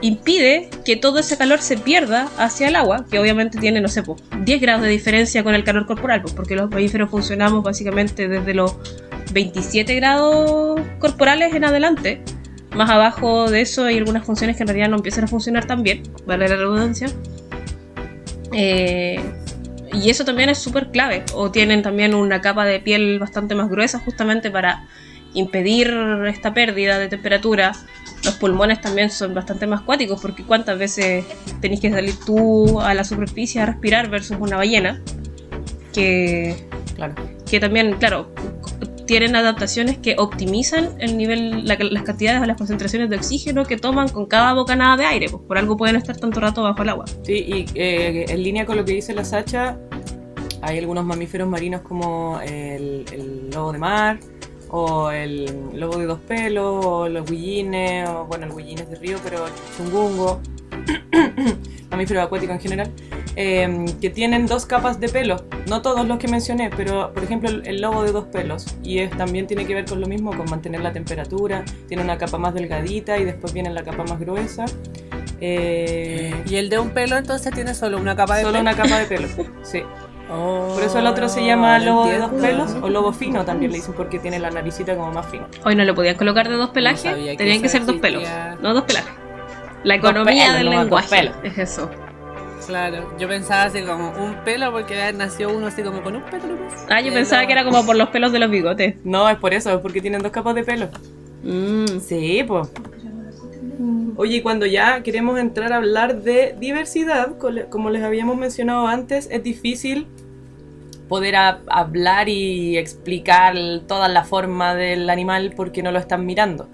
[0.02, 4.04] impide que todo ese calor se pierda hacia el agua, que obviamente tiene, no sé,
[4.04, 8.28] po, 10 grados de diferencia con el calor corporal, pues, porque los mamíferos funcionamos básicamente
[8.28, 8.76] desde los
[9.34, 12.22] 27 grados corporales en adelante.
[12.76, 15.82] Más abajo de eso hay algunas funciones que en realidad no empiezan a funcionar tan
[15.82, 17.08] bien, vale la redundancia.
[18.52, 19.20] Eh,
[19.94, 21.24] y eso también es súper clave.
[21.34, 24.88] O tienen también una capa de piel bastante más gruesa justamente para
[25.34, 25.94] impedir
[26.28, 27.72] esta pérdida de temperatura.
[28.26, 31.24] Los pulmones también son bastante más cuáticos porque cuántas veces
[31.62, 35.02] tenés que salir tú a la superficie a respirar versus una ballena.
[35.94, 37.16] Que, Claro.
[37.50, 38.34] que también, claro,
[39.06, 43.78] tienen adaptaciones que optimizan el nivel, la- las cantidades o las concentraciones de oxígeno que
[43.78, 45.30] toman con cada bocanada de aire.
[45.30, 47.06] Pues por algo pueden estar tanto rato bajo el agua.
[47.24, 49.78] Sí, y eh, en línea con lo que dice la Sacha,
[50.62, 53.06] hay algunos mamíferos marinos como el,
[53.54, 54.20] lobo de mar,
[54.70, 58.96] o el lobo de dos pelos, o los guillines, o bueno, el guillín es de
[58.96, 60.41] río, pero el chungungo,
[61.91, 62.91] mamíferos acuáticos en general,
[63.36, 65.45] eh, que tienen dos capas de pelo.
[65.67, 68.65] No todos los que mencioné, pero por ejemplo el, el lobo de dos pelos.
[68.84, 71.63] Y es, también tiene que ver con lo mismo, con mantener la temperatura.
[71.88, 74.65] Tiene una capa más delgadita y después viene la capa más gruesa.
[75.41, 78.62] Eh, Y el de un pelo entonces tiene solo una capa de Solo pelo.
[78.62, 79.28] una capa de pelo,
[79.63, 79.82] sí.
[80.32, 83.71] Oh, Por eso el otro se llama lobo de dos pelos o lobo fino también
[83.71, 85.48] le dicen porque tiene la naricita como más fina.
[85.63, 88.24] Hoy no le podían colocar de dos pelajes, que tenían que ser dos pelos,
[88.62, 89.12] no dos pelajes.
[89.84, 91.91] La economía pelos, del no, lenguaje es eso.
[92.67, 96.47] Claro, yo pensaba así como un pelo porque nació uno así como con un pelo
[96.47, 96.86] nomás.
[96.89, 98.95] Ah, yo pensaba que era como por los pelos de los bigotes.
[99.04, 100.89] No, es por eso, es porque tienen dos capas de pelo.
[101.43, 101.99] Mm.
[101.99, 102.69] Sí, pues.
[104.17, 107.38] Oye, y cuando ya queremos entrar a hablar de diversidad,
[107.69, 110.08] como les habíamos mencionado antes, es difícil
[111.08, 113.56] poder hablar y explicar
[113.88, 116.67] toda la forma del animal porque no lo están mirando.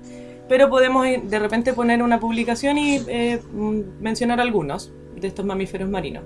[0.47, 5.45] Pero podemos eh, de repente poner una publicación y eh, mm, mencionar algunos de estos
[5.45, 6.23] mamíferos marinos.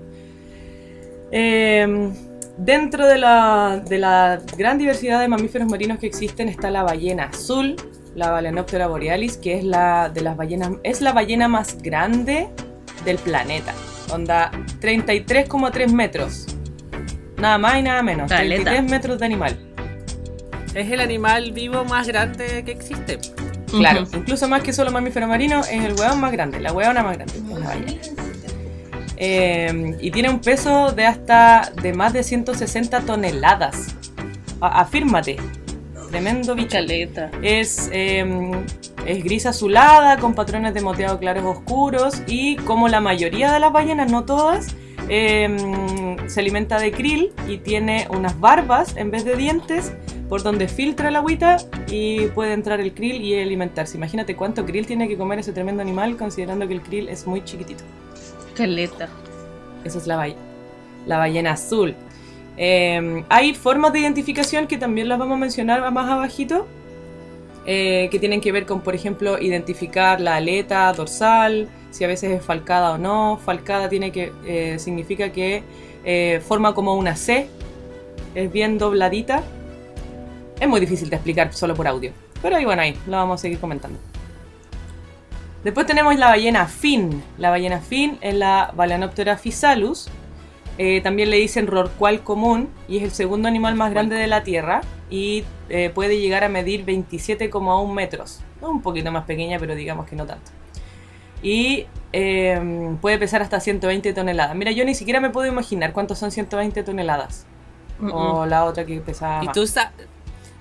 [1.30, 2.10] Eh,
[2.56, 7.24] dentro de la, de la gran diversidad de mamíferos marinos que existen está la ballena
[7.24, 7.76] azul,
[8.14, 12.48] la Balaenoptera borealis, que es la de las ballenas, es la ballena más grande
[13.04, 13.74] del planeta.
[14.10, 16.46] Onda 33,3 metros.
[17.36, 18.30] Nada más y nada menos.
[18.30, 18.70] Caleta.
[18.70, 19.58] 33 metros de animal.
[20.74, 23.18] Es el animal vivo más grande que existe.
[23.70, 27.16] Claro, incluso más que solo mamífero marino, es el hueón más grande, la hueona más
[27.16, 27.34] grande.
[27.36, 28.02] es la ballena.
[29.16, 33.94] Eh, y tiene un peso de hasta de más de 160 toneladas.
[34.60, 35.36] A- afírmate.
[36.10, 36.68] Tremendo bicho.
[37.42, 38.50] Es, eh,
[39.06, 43.72] es gris azulada, con patrones de moteado claros oscuros y como la mayoría de las
[43.72, 44.74] ballenas, no todas,
[45.08, 45.48] eh,
[46.26, 49.92] se alimenta de krill y tiene unas barbas en vez de dientes
[50.28, 51.56] por donde filtra el agüita
[51.88, 53.96] y puede entrar el krill y alimentarse.
[53.96, 57.44] Imagínate cuánto krill tiene que comer ese tremendo animal considerando que el krill es muy
[57.44, 57.84] chiquitito.
[58.56, 59.08] Caleta.
[59.84, 60.28] Esa es la, ba-
[61.06, 61.94] la ballena azul.
[62.56, 66.66] Eh, hay formas de identificación que también las vamos a mencionar más abajito,
[67.66, 72.30] eh, que tienen que ver con, por ejemplo, identificar la aleta dorsal, si a veces
[72.30, 73.38] es falcada o no.
[73.44, 75.62] Falcada tiene que eh, significa que
[76.04, 77.48] eh, forma como una C,
[78.34, 79.42] es bien dobladita.
[80.58, 83.42] Es muy difícil de explicar solo por audio, pero ahí bueno, ahí lo vamos a
[83.42, 83.98] seguir comentando.
[85.66, 87.24] Después tenemos la ballena fin.
[87.38, 90.06] La ballena fin es la Balaenoptera physalus.
[90.78, 94.44] Eh, también le dicen rorcual común y es el segundo animal más grande de la
[94.44, 98.42] Tierra y eh, puede llegar a medir 27,1 metros.
[98.60, 100.52] Un poquito más pequeña, pero digamos que no tanto.
[101.42, 104.54] Y eh, puede pesar hasta 120 toneladas.
[104.54, 107.44] Mira, yo ni siquiera me puedo imaginar cuántos son 120 toneladas.
[107.98, 109.52] Mm, O la otra que pesaba ¿Y más.
[109.54, 109.90] tú, sa-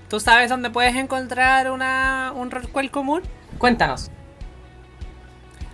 [0.10, 3.22] tú sabes dónde puedes encontrar una, un rorcual común?
[3.60, 4.10] Cuéntanos.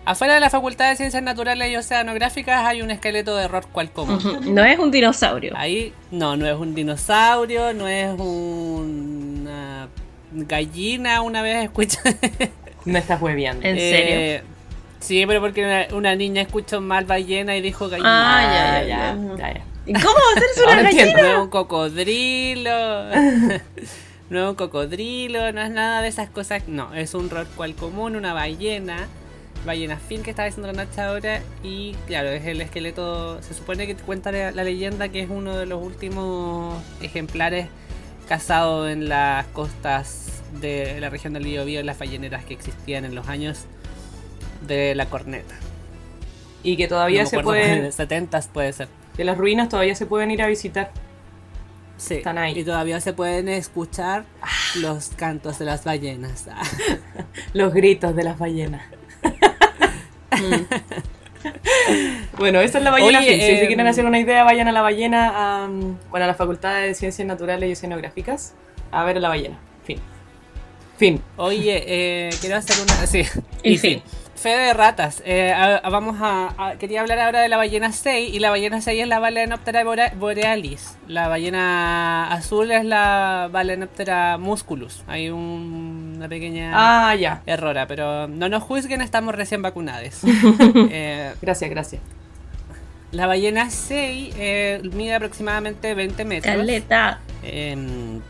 [0.03, 4.19] Afuera de la Facultad de Ciencias Naturales y Oceanográficas hay un esqueleto de rorcual común.
[4.53, 5.53] No es un dinosaurio.
[5.55, 9.87] Ahí, no, no es un dinosaurio, no es una
[10.33, 11.99] gallina, una vez escuché.
[12.85, 13.65] Me estás hueviando.
[13.67, 14.15] ¿En serio?
[14.15, 14.43] Eh,
[14.99, 18.81] sí, pero porque una, una niña escuchó mal ballena y dijo Ah, gallina.
[18.81, 19.37] ya, ya, ya, ya.
[19.37, 19.65] ya, ya.
[19.85, 20.89] ¿Y cómo va a ser una gallina?
[21.03, 21.21] entiendo.
[21.23, 22.71] No es un cocodrilo.
[24.31, 26.67] no es un cocodrilo, no es nada de esas cosas.
[26.67, 29.07] No, es un rorcual común, una ballena.
[29.65, 31.41] Ballena fin que estaba diciendo la noche ahora.
[31.63, 33.41] Y claro, es el esqueleto.
[33.43, 37.67] Se supone que te cuenta la, la leyenda que es uno de los últimos ejemplares
[38.27, 43.27] cazados en las costas de la región del Biobío, las balleneras que existían en los
[43.27, 43.65] años
[44.67, 45.53] de la corneta.
[46.63, 47.71] Y que todavía No se pueden.
[47.79, 48.87] en los 70 puede ser.
[49.15, 50.91] Que las ruinas todavía se pueden ir a visitar.
[51.97, 52.57] Sí, Están ahí.
[52.57, 54.25] y todavía se pueden escuchar
[54.77, 56.47] los cantos de las ballenas.
[56.51, 56.61] Ah.
[57.53, 58.81] Los gritos de las ballenas.
[62.37, 63.39] bueno, esa es la ballena Oye, fin.
[63.41, 66.33] Si se em, quieren hacer una idea, vayan a la ballena, a, bueno, a la
[66.33, 68.53] Facultad de Ciencias Naturales y Oceanográficas
[68.91, 69.57] a ver a la ballena.
[69.83, 69.99] Fin.
[70.97, 71.21] Fin.
[71.37, 73.07] Oye, eh, quiero hacer una.
[73.07, 73.23] Sí,
[73.63, 74.01] Y y fin.
[74.01, 74.20] fin.
[74.41, 75.21] Fe de ratas.
[75.23, 78.33] Eh, a- a- vamos a, a- Quería hablar ahora de la ballena 6.
[78.33, 79.83] Y la ballena 6 es la Balenoptera
[80.15, 80.97] borealis.
[81.07, 85.03] La ballena azul es la Balenoptera musculus.
[85.07, 87.43] Hay un- una pequeña Ah, ya.
[87.45, 90.21] errora, pero no nos juzguen, estamos recién vacunados.
[90.91, 92.01] Eh, Gracias, gracias.
[93.11, 96.55] la ballena 6 eh, mide aproximadamente 20 metros.
[96.55, 97.19] Caleta.
[97.43, 98.21] Em,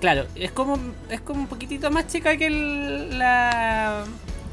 [0.00, 0.78] claro, es como
[1.10, 4.04] es como un poquitito más chica que el- la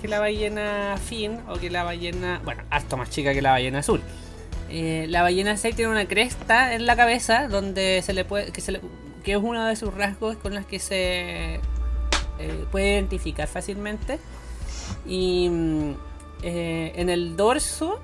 [0.05, 3.79] que la ballena fin o que la ballena, bueno, harto más chica que la ballena
[3.79, 4.01] azul.
[4.69, 9.31] Eh, la ballena 6 tiene una cresta en la cabeza donde se le puede que
[9.31, 11.59] es uno de sus rasgos con los que se eh,
[12.71, 14.19] puede identificar fácilmente
[15.07, 15.91] y mm,
[16.43, 17.99] eh, en el dorso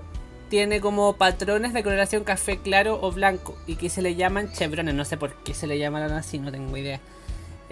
[0.49, 4.95] tiene como patrones de coloración café claro o blanco y que se le llaman chevrones.
[4.95, 6.99] No sé por qué se le llaman así, no tengo idea.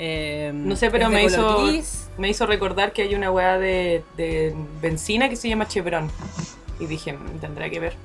[0.01, 2.07] Eh, No sé, pero me hizo, gris.
[2.17, 6.09] me hizo recordar que hay una weá de, de benzina que se llama Chevron.
[6.79, 7.95] Y dije, "Mm, tendrá que ver.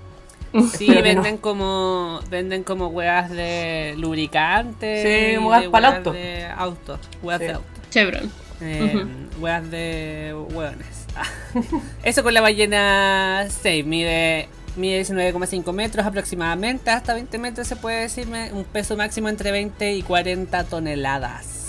[0.52, 1.22] Sí, Espero que no.
[1.22, 5.02] venden como venden como huevas de lubricante.
[5.02, 5.38] Sí, de
[5.70, 6.12] pa'l huevas auto.
[6.12, 7.46] De auto, huevas Sí.
[7.46, 7.66] de auto.
[7.90, 8.33] Chevron.
[8.61, 9.04] Eh,
[9.40, 11.07] Huevas de hueones.
[11.16, 11.22] Ah.
[12.04, 18.00] Eso con la ballena 6 mide, mide 19,5 metros aproximadamente, hasta 20 metros se puede
[18.02, 21.63] decir, un peso máximo entre 20 y 40 toneladas.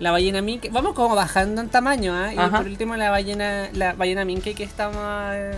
[0.00, 2.34] La ballena minke, vamos como bajando en tamaño, ¿ah?
[2.34, 2.58] Y Ajá.
[2.58, 4.98] por último la ballena, la ballena minke que estamos,
[5.32, 5.52] eh,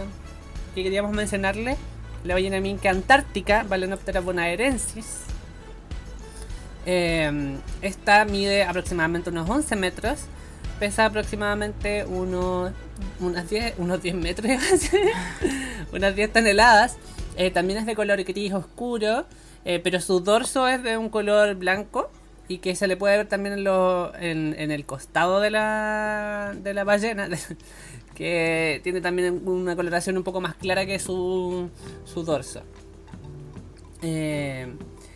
[0.75, 1.77] que queríamos mencionarle,
[2.25, 5.22] la ballena minke antártica, Balenoptera bonaerensis.
[6.85, 10.20] Eh, esta mide aproximadamente unos 11 metros.
[10.79, 12.72] Pesa aproximadamente unos,
[13.20, 14.51] unas 10, unos 10 metros,
[15.92, 16.96] unas 10 toneladas.
[17.37, 19.27] Eh, también es de color gris oscuro,
[19.64, 22.11] eh, pero su dorso es de un color blanco
[22.49, 26.55] y que se le puede ver también en, lo- en, en el costado de la,
[26.57, 27.29] de la ballena,
[28.15, 31.69] que tiene también una coloración un poco más clara que su,
[32.05, 32.63] su dorso.
[34.03, 34.69] Eh,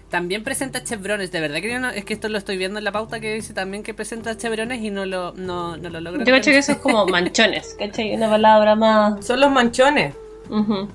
[0.09, 2.85] también presenta chevrones, de verdad que yo no- es que esto lo estoy viendo en
[2.85, 6.25] la pauta que dice también que presenta chevrones y no lo, no, no lo logro.
[6.25, 8.15] Yo cacho que eso es como manchones, ¿cachai?
[8.17, 9.25] Una palabra más.
[9.25, 10.15] Son los manchones.
[10.49, 10.89] Ujú.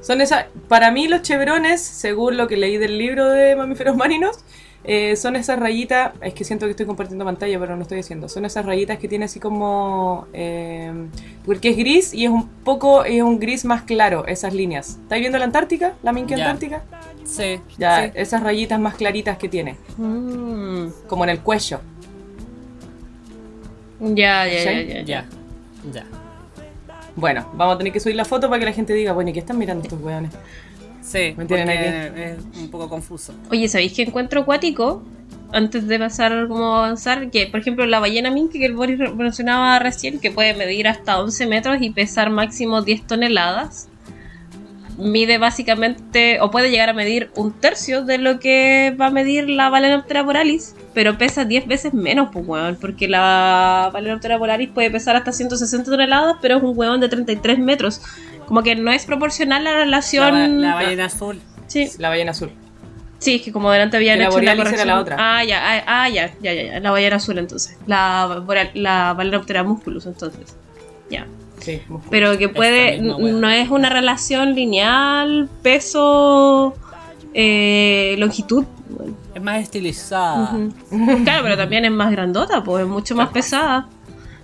[0.00, 0.46] Son esas.
[0.68, 4.38] Para mí, los chevrones, según lo que leí del libro de mamíferos marinos,
[4.84, 6.12] eh, son esas rayitas.
[6.22, 8.28] Es que siento que estoy compartiendo pantalla, pero no estoy haciendo.
[8.28, 10.26] Son esas rayitas que tiene así como.
[10.32, 10.92] eh,
[11.44, 13.04] porque es gris y es un poco.
[13.04, 14.98] Es un gris más claro, esas líneas.
[15.02, 15.94] ¿Estáis viendo la Antártica?
[16.02, 16.44] ¿La minke Ya.
[16.50, 16.82] Antártica?
[17.24, 18.12] Sí, Ya, sí.
[18.14, 19.76] esas rayitas más claritas que tiene.
[19.98, 20.86] Mm.
[21.08, 21.80] Como en el cuello.
[24.00, 25.26] Ya, ya, ya, ya,
[25.92, 26.04] ya.
[27.18, 29.32] Bueno, vamos a tener que subir la foto para que la gente diga, bueno, ¿y
[29.32, 30.30] qué están mirando estos weones?
[31.02, 33.34] Sí, Me tienen es un poco confuso.
[33.50, 35.02] Oye, ¿sabéis qué encuentro acuático?
[35.52, 39.80] Antes de pasar como avanzar, que por ejemplo la ballena minke que el Boris mencionaba
[39.80, 43.87] recién, que puede medir hasta 11 metros y pesar máximo 10 toneladas,
[44.98, 49.48] mide básicamente, o puede llegar a medir un tercio de lo que va a medir
[49.48, 54.90] la Balenoptera borealis, pero pesa 10 veces menos, pues weón, porque la Balenoptera borealis puede
[54.90, 58.02] pesar hasta 160 toneladas, pero es un weón de 33 metros.
[58.46, 60.60] Como que no es proporcional la La, relación...
[60.60, 61.40] la ballena azul.
[61.66, 61.88] Sí.
[61.98, 62.50] La ballena azul.
[63.18, 65.16] Sí, es que como delante habían Que la hecho era la otra.
[65.18, 67.76] Ah, ya, ah, ah, ya, ya, ya, ya, la ballena azul entonces.
[67.86, 68.42] La,
[68.74, 70.56] la Balenoptera musculus entonces.
[71.10, 71.26] Ya.
[71.68, 71.82] Sí.
[72.10, 76.74] Pero que puede, no es una relación lineal, peso,
[77.34, 78.64] eh, longitud.
[78.88, 80.52] Bueno, Es más estilizada.
[80.54, 81.24] ujú.
[81.24, 83.88] Claro, pero también es más grandota, pues es mucho más pesada.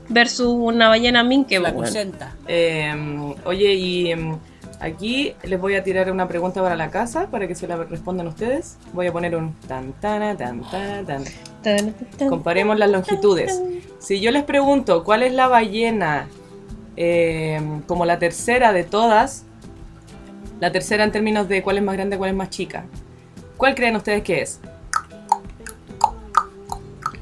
[0.08, 2.10] Versus una ballena minke, La pues, bueno.
[2.10, 2.34] 80.
[2.46, 4.36] Eh, oye, y em,
[4.80, 8.26] aquí les voy a tirar una pregunta para la casa para que se la respondan
[8.26, 8.76] ustedes.
[8.92, 10.62] Voy a poner un tan tan tan.
[10.70, 11.06] Tan,
[11.62, 11.94] tan,
[12.28, 13.62] Comparemos las longitudes.
[13.98, 16.28] Si yo les pregunto cuál es la ballena
[16.96, 19.44] em, como la tercera de todas,
[20.60, 22.84] la tercera en términos de cuál es más grande, cuál es más chica,
[23.56, 24.60] ¿cuál creen ustedes que es?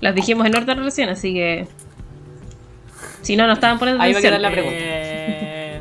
[0.03, 1.69] Las dijimos en orden recién, así que.
[3.23, 4.77] Si no, nos estaban poniendo Ahí va a quedar la pregunta.
[4.77, 5.81] Eh,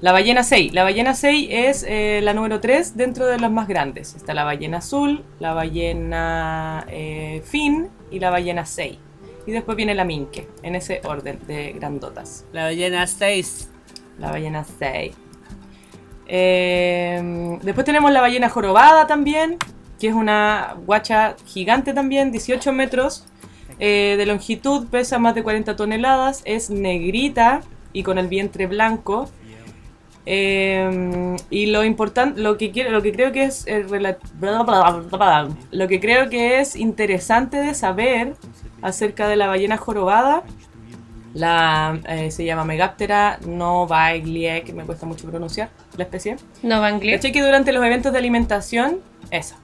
[0.00, 0.74] La ballena 6.
[0.74, 4.16] La ballena 6 es eh, la número 3 dentro de las más grandes.
[4.16, 8.98] Está la ballena azul, la ballena eh, fin y la ballena 6.
[9.46, 12.46] Y después viene la minke, en ese orden de grandotas.
[12.52, 13.70] la ballena 6.
[14.18, 15.14] La ballena 6.
[16.26, 19.58] Eh, después tenemos la ballena jorobada también,
[20.00, 23.26] que es una guacha gigante también, 18 metros
[23.78, 27.60] eh, de longitud, pesa más de 40 toneladas, es negrita
[27.92, 29.28] y con el vientre blanco.
[30.26, 33.84] Eh, y lo importante, lo que quiero, lo que creo que es eh,
[35.70, 38.34] lo que creo que es interesante de saber
[38.84, 40.44] acerca de la ballena jorobada
[41.32, 46.36] La, eh, se llama Megaptera novaegliae, que me cuesta mucho pronunciar la especie.
[46.62, 47.16] No van Glick.
[47.16, 49.00] Caché que durante los eventos de alimentación,
[49.32, 49.56] esa,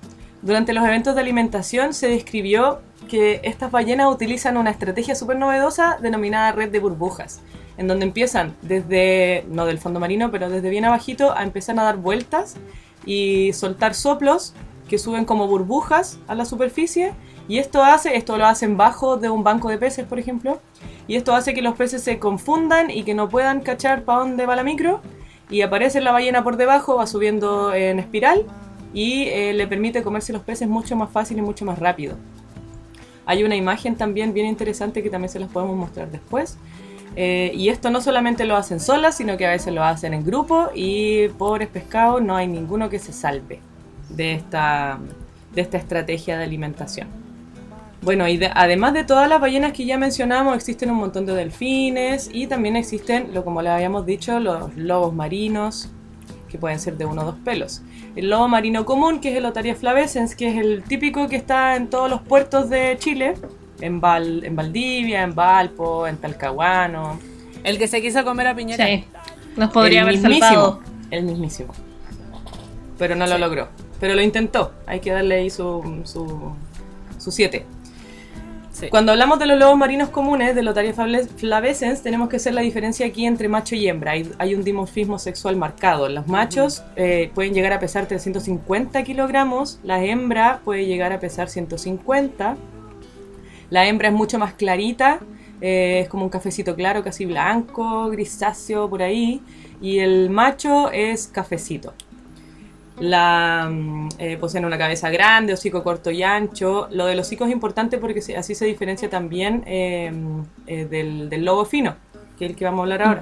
[0.42, 5.98] durante los eventos de alimentación se describió que estas ballenas utilizan una estrategia súper novedosa
[6.00, 7.40] denominada red de burbujas,
[7.76, 11.84] en donde empiezan desde, no del fondo marino, pero desde bien abajito a empezar a
[11.84, 12.56] dar vueltas
[13.04, 14.54] y soltar soplos
[14.88, 17.12] que suben como burbujas a la superficie
[17.50, 20.60] y esto hace, esto lo hacen bajo de un banco de peces, por ejemplo,
[21.08, 24.46] y esto hace que los peces se confundan y que no puedan cachar para dónde
[24.46, 25.00] va la micro
[25.50, 28.46] y aparece la ballena por debajo, va subiendo en espiral
[28.94, 32.14] y eh, le permite comerse los peces mucho más fácil y mucho más rápido.
[33.26, 36.56] Hay una imagen también bien interesante que también se las podemos mostrar después.
[37.16, 40.24] Eh, y esto no solamente lo hacen solas, sino que a veces lo hacen en
[40.24, 43.58] grupo y pobres pescados no hay ninguno que se salve
[44.08, 45.00] de esta,
[45.52, 47.08] de esta estrategia de alimentación.
[48.02, 51.34] Bueno, y de- además de todas las ballenas que ya mencionamos, existen un montón de
[51.34, 55.90] delfines y también existen, lo como le habíamos dicho, los lobos marinos,
[56.48, 57.82] que pueden ser de uno o dos pelos.
[58.16, 61.76] El lobo marino común, que es el Otaria flavescens, que es el típico que está
[61.76, 63.34] en todos los puertos de Chile,
[63.80, 67.18] en, Val- en Valdivia, en Valpo, en Talcahuano.
[67.62, 68.84] El que se quiso comer a Piñera.
[68.86, 69.04] Sí.
[69.56, 70.80] Nos podría el haber mismísimo, salvado.
[71.10, 71.72] El mismísimo.
[72.98, 73.40] Pero no lo Sí.
[73.40, 73.68] logró.
[74.00, 74.72] Pero lo intentó.
[74.86, 76.52] Hay que darle ahí su, su,
[77.18, 77.64] su siete.
[78.80, 78.88] Sí.
[78.88, 82.62] Cuando hablamos de los lobos marinos comunes, de Lotaria flave- flavescens, tenemos que hacer la
[82.62, 84.12] diferencia aquí entre macho y hembra.
[84.12, 86.08] Hay, hay un dimorfismo sexual marcado.
[86.08, 91.48] Los machos eh, pueden llegar a pesar 350 kilogramos, la hembra puede llegar a pesar
[91.48, 92.56] 150.
[93.68, 95.20] La hembra es mucho más clarita,
[95.60, 99.42] eh, es como un cafecito claro, casi blanco, grisáceo por ahí,
[99.80, 101.92] y el macho es cafecito.
[103.00, 106.88] La, mm, eh, poseen una cabeza grande, hocico corto y ancho.
[106.90, 110.12] Lo del hocico es importante porque así se diferencia también eh,
[110.66, 111.96] eh, del, del lobo fino,
[112.38, 113.20] que es el que vamos a hablar ahora.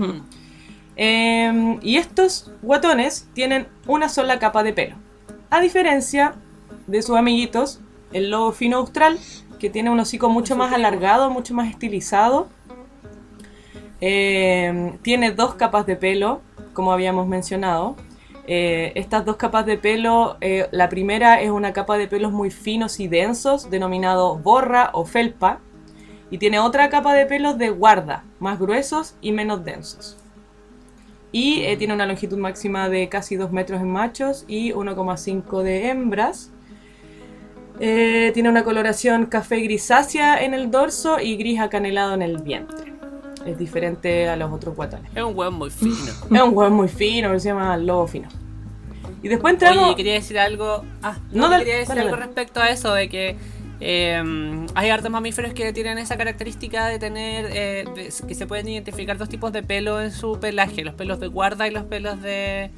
[1.01, 4.97] Eh, y estos guatones tienen una sola capa de pelo.
[5.49, 6.35] A diferencia
[6.89, 7.81] de sus amiguitos,
[8.13, 9.19] el lobo fino austral,
[9.61, 12.49] que tiene un hocico mucho más alargado, mucho más estilizado.
[14.01, 16.41] Eh, tiene dos capas de pelo,
[16.73, 17.95] como habíamos mencionado.
[18.51, 22.51] Eh, estas dos capas de pelo, eh, la primera es una capa de pelos muy
[22.51, 25.61] finos y densos, denominado borra o felpa,
[26.31, 30.17] y tiene otra capa de pelos de guarda, más gruesos y menos densos.
[31.31, 35.91] Y eh, tiene una longitud máxima de casi 2 metros en machos y 1,5 de
[35.91, 36.51] hembras.
[37.79, 42.98] Tiene una coloración café grisácea en el dorso y gris acanelado en el vientre.
[43.49, 45.11] Es diferente a los otros guatones.
[45.15, 45.95] Es un hueón muy fino.
[46.31, 48.29] Es un hueón muy fino, que se llama lobo fino.
[49.23, 49.85] Y después entramos...
[49.87, 50.85] Oye, quería decir algo.
[51.03, 53.37] Ah, No, quería decir algo respecto a eso, de que
[53.81, 57.47] eh, hay hartos mamíferos que tienen esa característica de tener.
[57.53, 61.21] eh, de- que se pueden identificar dos tipos de pelo en su pelaje: los pelos
[61.21, 62.71] de guarda y los pelos de,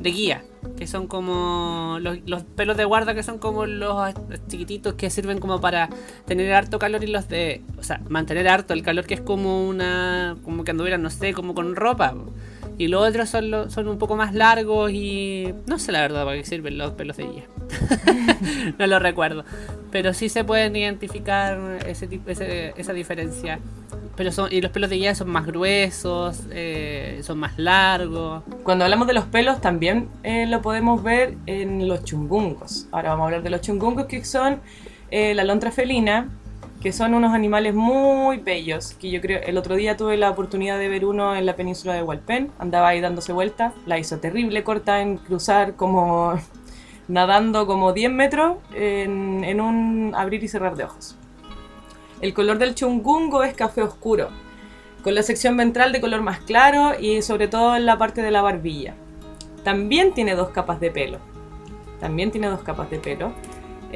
[0.00, 0.44] de guía.
[0.76, 1.98] Que son como.
[2.00, 4.14] Los, los pelos de guarda, que son como los
[4.48, 5.90] chiquititos que sirven como para
[6.26, 7.62] tener harto calor y los de.
[7.78, 10.36] O sea, mantener harto el calor, que es como una.
[10.42, 12.14] Como que anduvieran, no sé, como con ropa.
[12.76, 16.24] Y los otros son, lo- son un poco más largos y no sé la verdad
[16.24, 17.44] para qué sirven los pelos de guía.
[18.78, 19.44] no lo recuerdo.
[19.90, 23.60] Pero sí se pueden identificar ese ese- esa diferencia.
[24.16, 28.42] Pero son, y los pelos de guía son más gruesos, eh, son más largos.
[28.62, 32.86] Cuando hablamos de los pelos también eh, lo podemos ver en los chungungos.
[32.92, 34.60] Ahora vamos a hablar de los chungungos que son
[35.10, 36.28] eh, la lontra felina,
[36.84, 40.78] que son unos animales muy bellos, que yo creo, el otro día tuve la oportunidad
[40.78, 44.62] de ver uno en la península de Hualpén, andaba ahí dándose vuelta, la hizo terrible
[44.64, 46.34] corta en cruzar como
[47.08, 51.16] nadando como 10 metros en, en un abrir y cerrar de ojos.
[52.20, 54.28] El color del chungungo es café oscuro,
[55.02, 58.30] con la sección ventral de color más claro y sobre todo en la parte de
[58.30, 58.94] la barbilla.
[59.62, 61.16] También tiene dos capas de pelo.
[61.98, 63.32] También tiene dos capas de pelo.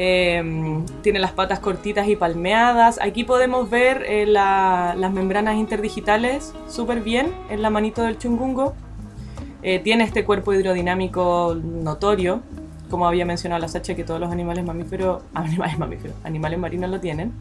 [0.01, 3.01] Eh, tiene las patas cortitas y palmeadas.
[3.03, 8.75] Aquí podemos ver eh, la- las membranas interdigitales súper bien en la manito del chungungo.
[9.65, 12.43] Eh, tiene este cuerpo hidrodinámico notorio,
[12.89, 17.01] como había mencionado la Sacha, que todos los animales mamíferos, animales mamíferos, animales marinos lo
[17.01, 17.33] tienen.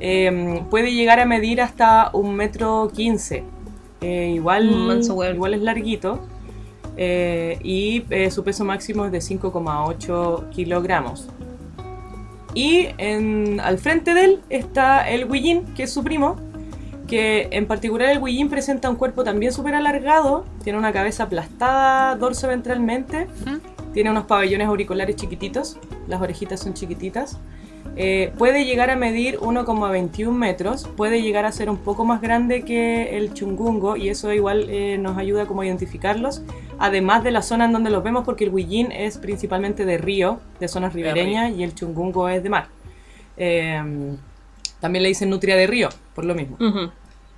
[0.00, 3.44] Eh, puede llegar a medir hasta un metro quince.
[4.00, 5.02] Eh, igual,
[5.34, 6.20] igual es larguito.
[6.96, 11.28] Y su peso máximo es de 5,8 kilogramos.
[12.54, 16.36] Y en- al frente de él está el Huillín, que es su primo,
[17.08, 22.14] que en particular el Huillín presenta un cuerpo también súper alargado, tiene una cabeza aplastada
[22.16, 23.26] dorso ventralmente,
[23.92, 25.76] tiene unos pabellones auriculares chiquititos,
[26.08, 27.38] las orejitas son chiquititas,
[27.96, 32.62] Eh, puede llegar a medir 1,21 metros, puede llegar a ser un poco más grande
[32.62, 36.42] que el chungungo y eso igual eh, nos ayuda como a identificarlos,
[36.78, 40.40] además de la zona en donde los vemos porque el huillín es principalmente de río,
[40.58, 42.68] de zonas ribereñas y el chungungo es de mar.
[43.36, 44.16] Eh,
[44.80, 46.56] también le dicen nutria de río, por lo mismo.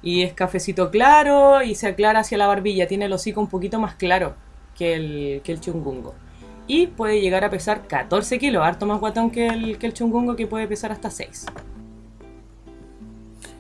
[0.03, 3.81] Y es cafecito claro y se aclara hacia la barbilla, tiene el hocico un poquito
[3.81, 4.35] más claro
[4.79, 6.15] que el, que el chungungo.
[6.67, 10.35] Y puede llegar a pesar 14 kilos, harto más guatón que el, que el chungungo
[10.37, 11.47] que puede pesar hasta 6.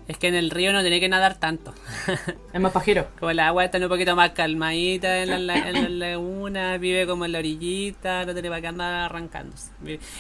[0.07, 1.72] Es que en el río no tiene que nadar tanto.
[2.52, 3.07] Es más pajero.
[3.18, 7.24] Como el agua está un poquito más calmadita en la, en la laguna, vive como
[7.24, 9.70] en la orillita, no tiene para qué andar arrancándose.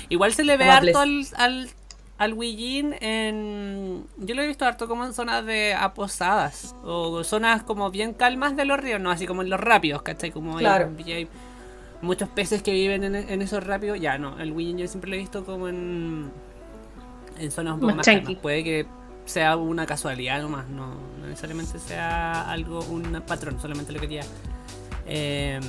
[0.08, 1.70] Igual se le ve harto al, al,
[2.16, 4.04] al Huillín en...
[4.16, 8.56] Yo lo he visto harto como en zonas de aposadas, o zonas como bien calmas
[8.56, 10.30] de los ríos, no así como en los rápidos, ¿cachai?
[10.30, 10.92] Como Claro.
[11.06, 11.28] hay,
[12.04, 15.16] muchos peces que viven en, en esos rápidos, ya no, el Huillín yo siempre lo
[15.16, 16.30] he visto como en,
[17.38, 18.06] en zonas un poco Más.
[18.40, 18.86] Puede que
[19.24, 24.22] sea una casualidad nomás, no, no necesariamente sea algo, un patrón, solamente lo quería
[25.06, 25.60] eh,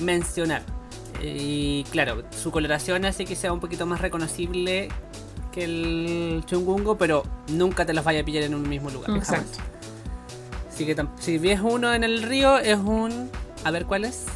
[0.00, 0.62] mencionar.
[1.22, 4.88] Y claro, su coloración hace que sea un poquito más reconocible
[5.52, 9.10] que el chungungo, pero nunca te los vaya a pillar en un mismo lugar.
[9.10, 9.28] jamás.
[9.30, 9.58] Exacto.
[10.68, 13.30] Así que si ves uno en el río, es un.
[13.64, 14.26] A ver cuál es.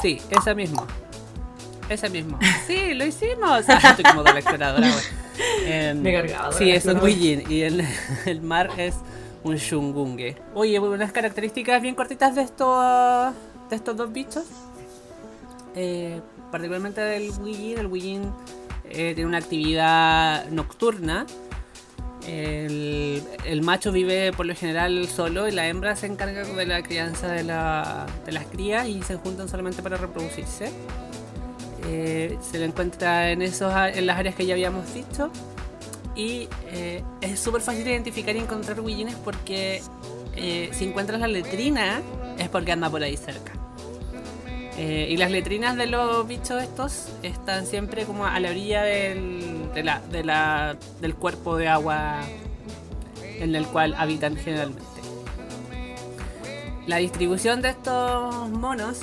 [0.00, 0.86] Sí, ese mismo.
[1.88, 2.38] Ese mismo.
[2.66, 3.64] Sí, lo hicimos.
[3.68, 5.04] Ah, estoy como de la exploradora, güey.
[5.64, 7.02] Em, Me cargaba, Sí, es un.
[7.02, 7.44] Huillín.
[7.50, 7.82] Y el,
[8.26, 8.96] el mar es
[9.42, 10.36] un shungungue.
[10.54, 13.34] Oye, unas características bien cortitas de estos,
[13.70, 14.44] de estos dos bichos.
[15.74, 16.20] Eh,
[16.50, 17.78] particularmente del Huillín.
[17.78, 18.32] El Huillín
[18.84, 21.26] eh, tiene una actividad nocturna.
[22.26, 27.28] El, macho vive por lo general solo y la hembra se encarga de la crianza
[27.28, 30.70] de, la- de las crías y se juntan solamente para reproducirse.
[31.86, 35.30] Eh, se le encuentra en, esos, en las áreas que ya habíamos dicho.
[36.14, 39.80] Y eh, es súper fácil de identificar y encontrar huillines porque
[40.36, 42.02] eh, si encuentras la letrina
[42.38, 43.52] es porque anda por ahí cerca.
[44.78, 49.68] Eh, y las letrinas de los bichos estos están siempre como a la orilla del,
[49.74, 52.20] de del cuerpo de agua
[53.38, 54.84] en el cual habitan generalmente.
[56.86, 58.98] La distribución de estos monos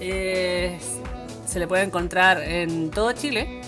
[0.00, 0.98] es-
[1.46, 3.60] se le puede encontrar en todo Chile.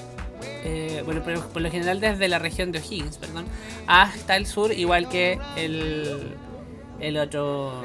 [0.64, 3.46] eh, bueno, por, por lo general desde la región de O'Higgins, perdón,
[3.86, 6.34] hasta el sur, igual que el,
[7.00, 7.80] el otro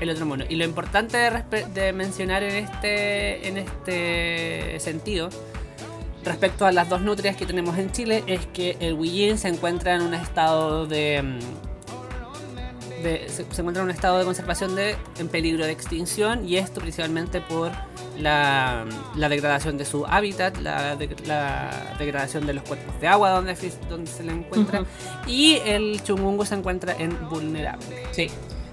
[0.00, 0.44] el otro mono.
[0.48, 5.28] Y lo importante de, de mencionar en este, en este sentido,
[6.24, 9.94] respecto a las dos nutrias que tenemos en Chile, es que el Huillín se encuentra
[9.94, 11.38] en un estado de.
[13.02, 16.56] de- se, se encuentra en un estado de conservación de, en peligro de extinción y
[16.56, 17.70] esto principalmente por
[18.18, 18.84] la,
[19.14, 23.54] la degradación de su hábitat, la, de- la degradación de los cuerpos de agua donde,
[23.54, 24.84] se le encuentra
[25.28, 28.02] y el chungungo se encuentra en vulnerable.
[28.10, 28.28] Sí.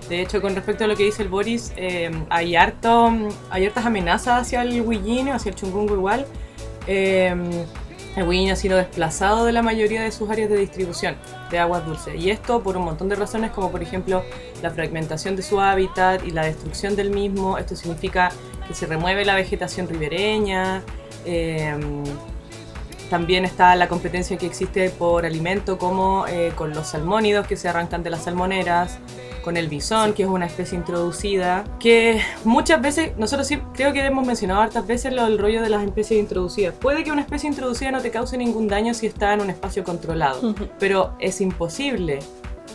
[0.10, 3.12] De hecho, con respecto a lo que dice el Boris, eh, hay, harto,
[3.50, 6.28] hay hartas amenazas hacia el Huillín, hacia el Chungungo igual.
[6.86, 7.34] Eh,
[8.16, 11.16] el Huillín ha sido desplazado de la mayoría de sus áreas de distribución
[11.50, 12.16] de aguas dulces.
[12.22, 14.24] Y esto por un montón de razones, como por ejemplo
[14.62, 17.58] la fragmentación de su hábitat y la destrucción del mismo.
[17.58, 18.32] Esto significa
[18.68, 20.84] que se remueve la vegetación ribereña.
[21.26, 21.76] eh,
[23.10, 26.26] también está la competencia que existe por alimento, como
[26.56, 28.98] con los salmónidos que se arrancan de las salmoneras,
[29.46, 34.04] con el bisón, que es una especie introducida, que muchas veces, nosotros sí creo que
[34.04, 36.74] hemos mencionado hartas veces lo del rollo de las especies introducidas.
[36.74, 39.84] Puede que una especie introducida no te cause ningún daño si está en un espacio
[39.84, 42.20] controlado, pero es imposible.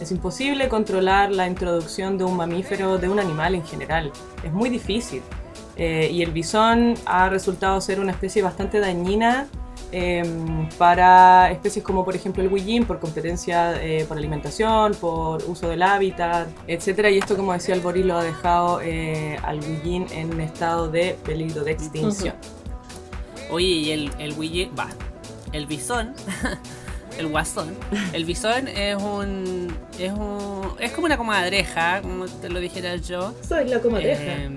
[0.01, 4.13] Es imposible controlar la introducción de un mamífero, de un animal en general.
[4.45, 5.23] Es muy difícil.
[5.77, 9.49] Eh, y el bisón ha resultado ser una especie bastante dañina
[9.93, 10.23] eh,
[10.79, 15.83] para especies como por ejemplo el huillín por competencia eh, por alimentación, por uso del
[15.83, 17.11] hábitat, etcétera.
[17.11, 20.89] Y esto, como decía el Boris, lo ha dejado eh, al huillín en un estado
[20.91, 22.35] de peligro de extinción.
[23.51, 24.89] Oye, y el, el Ouija- va,
[25.53, 26.15] el bisón,
[27.19, 27.75] el guasón,
[28.13, 33.35] el bisón es un, es un, es como una comadreja, como te lo dijera yo.
[33.47, 34.49] Soy la Eh,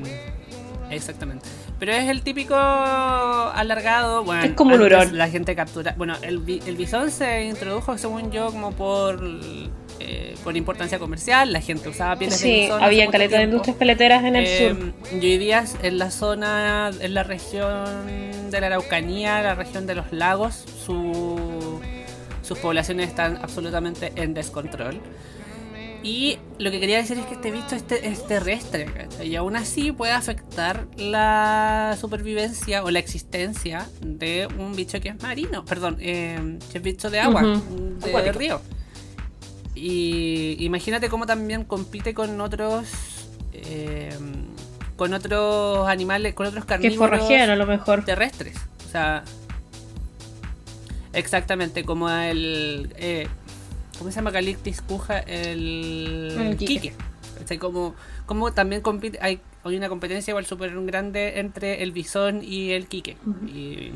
[0.91, 1.47] exactamente.
[1.79, 5.17] Pero es el típico alargado, bueno, Es como un hurón.
[5.17, 9.19] La gente captura, bueno, el, el bisón se introdujo, según yo, como por,
[9.99, 12.77] eh, por importancia comercial, la gente usaba pieles de Sí, bisón.
[12.77, 14.93] hace había caleta de industrias peleteras en el Eh, sur.
[15.21, 19.95] Y hoy día en la zona, en la región de la Araucanía, la región de
[19.95, 21.81] los lagos, su-
[22.43, 24.99] sus poblaciones están absolutamente en descontrol.
[26.03, 29.29] Y lo que quería decir es que este bicho es, te- es terrestre, ¿cachai?
[29.29, 35.21] Y aún así puede afectar la supervivencia o la existencia de un bicho que es
[35.21, 38.37] marino, perdón, eh, que es bicho de agua, de Acuático.
[38.37, 38.61] río.
[39.75, 42.85] Y imagínate cómo también compite con otros.
[43.53, 44.09] eh,
[44.97, 48.03] con otros animales, con otros Que carnívoros forrajean a lo mejor.
[48.05, 48.55] terrestres.
[48.87, 49.23] O sea,
[51.13, 52.93] exactamente como el.
[52.97, 53.27] Eh,
[53.97, 55.19] ¿Cómo se llama Calictis cuja?
[55.19, 56.35] El.
[56.39, 56.73] El quique.
[56.81, 56.95] quique.
[57.39, 57.57] ¿Cachai?
[57.57, 59.19] Como, como también compite.
[59.21, 63.17] Hay, hay una competencia igual súper grande entre el bisón y el quique.
[63.47, 63.91] Y,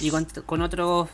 [0.00, 1.08] y con, con otros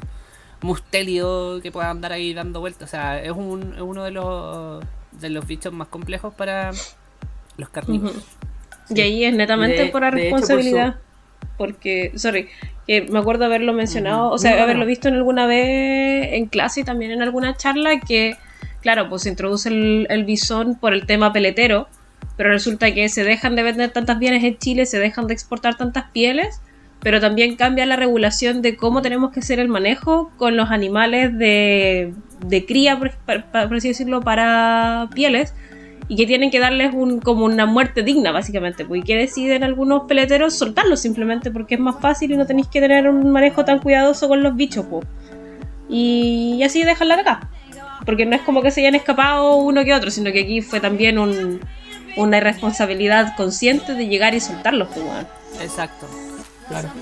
[0.61, 2.89] mustelios que puedan andar ahí dando vueltas.
[2.89, 6.73] O sea, es, un, es uno de los, de los bichos más complejos para
[7.57, 8.23] los carnívoros.
[8.91, 10.97] Y ahí es netamente De- por la de hecho, por responsabilidad.
[11.57, 12.49] Porque, sorry,
[12.89, 14.87] que me acuerdo haberlo mencionado, o sea, No, haberlo no.
[14.87, 18.35] visto en alguna vez en clase y también en alguna charla que,
[18.81, 21.87] claro, pues se introduce el, el bisón por el tema peletero,
[22.37, 25.77] pero resulta que se dejan de vender tantas bienes en Chile, se dejan de exportar
[25.77, 26.61] tantas pieles,
[27.01, 31.37] pero también cambia la regulación de cómo tenemos que hacer el manejo con los animales
[31.37, 32.13] de,
[32.47, 33.13] de cría, por-
[33.53, 35.55] por así decirlo, para pieles,
[36.09, 40.05] y que tienen que darles un, como una muerte digna, básicamente, porque que deciden algunos
[40.09, 43.79] peleteros soltarlos simplemente porque es más fácil y no tenéis que tener un manejo tan
[43.79, 45.03] cuidadoso con los bichos, po.
[45.89, 47.51] Y, y así dejarla de acá.
[48.07, 50.81] Porque no es como que se hayan escapado uno que otro, sino que aquí fue
[50.81, 51.61] también un-
[52.17, 55.27] una irresponsabilidad consciente de llegar y soltarlos, weón.
[55.61, 56.07] Exacto.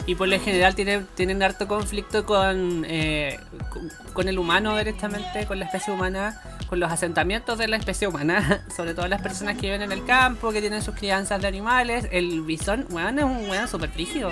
[0.06, 3.38] Y por lo general tienen, tienen harto conflicto con, eh,
[4.12, 8.64] con, el humano directamente, con la especie humana, con los asentamientos de la especie humana,
[8.76, 12.08] sobre todo las personas que viven en el campo, que tienen sus crianzas de animales.
[12.12, 14.30] El bisón, weón, es un weón súper rígido.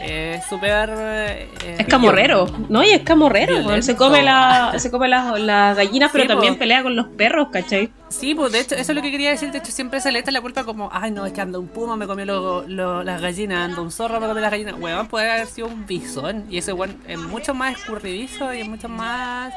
[0.00, 0.90] Es súper...
[0.96, 2.82] eh, Es camorrero, ¿no?
[2.84, 3.52] Y es camorrero.
[3.58, 3.82] Violento.
[3.82, 7.90] Se come, la, se come las, las gallinas, pero también pelea con los perros, ¿cachai?
[8.08, 9.50] Sí, pues de hecho, eso es lo que quería decir.
[9.52, 11.68] De hecho, siempre se le echa la culpa como, ay, no, es que anda un
[11.68, 14.74] puma, me comió lo- lo- las gallinas, anda un zorro, me comió las gallinas.
[14.78, 16.44] Weón, puede haber sido un bisón.
[16.50, 19.52] Y ese weón es mucho más escurridizo y es mucho más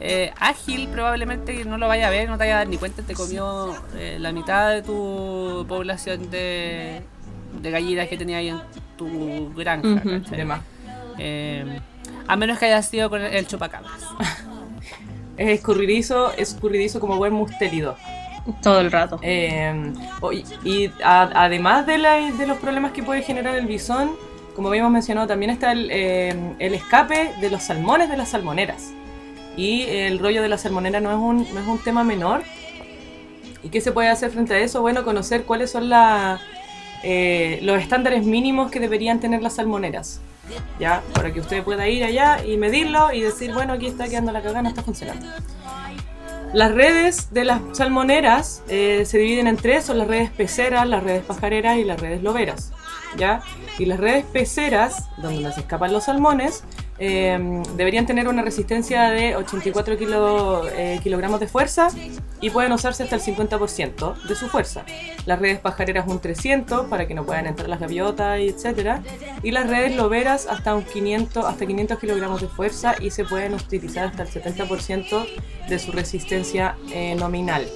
[0.00, 2.76] eh, ágil, probablemente, que no lo vaya a ver, no te vaya a dar ni
[2.76, 7.00] cuenta, te comió eh, la mitad de tu población de,
[7.62, 8.60] de gallinas que tenía ahí en
[8.96, 9.88] tu granja.
[9.88, 10.10] Ujú.
[10.22, 10.36] ¿cachai?
[10.38, 10.60] De más.
[11.18, 11.80] Eh,
[12.26, 13.92] a menos que haya sido con el chupacabras.
[15.36, 17.96] Es escurridizo, escurridizo como buen mustélido.
[18.62, 19.18] Todo el rato.
[19.22, 19.92] Eh,
[20.64, 24.12] y y a- además de, la- de los problemas que puede generar el bisón,
[24.54, 28.92] como habíamos mencionado, también está el, eh, el escape de los salmones de las salmoneras.
[29.56, 32.42] Y el rollo de la salmonera no es un, no es un tema menor.
[33.64, 34.82] ¿Y qué se puede hacer frente a eso?
[34.82, 36.38] Bueno, conocer cuáles son la,
[37.06, 40.20] eh, los estándares mínimos que deberían tener las salmoneras.
[40.78, 41.02] ¿Ya?
[41.14, 44.42] Para que usted pueda ir allá y medirlo y decir, bueno, aquí está quedando la
[44.42, 45.26] cagada, no está funcionando.
[46.54, 51.02] Las redes de las salmoneras eh, se dividen en tres, son las redes peceras, las
[51.02, 52.72] redes pajareras y las redes loberas,
[53.16, 53.42] ¿ya?
[53.78, 56.62] Y las redes peceras, donde nos escapan los salmones,
[56.98, 61.88] eh, deberían tener una resistencia de 84 kilo- eh, kilogramos de fuerza
[62.40, 64.84] y pueden usarse hasta el 50% de su fuerza.
[65.26, 69.02] Las redes pajareras un 300 para que no puedan entrar las gaviotas etcétera.
[69.42, 73.54] Y las redes loberas hasta un 500, hasta 500 kilogramos de fuerza y se pueden
[73.54, 75.26] utilizar hasta el 70%
[75.68, 77.66] de su resistencia eh, nominal.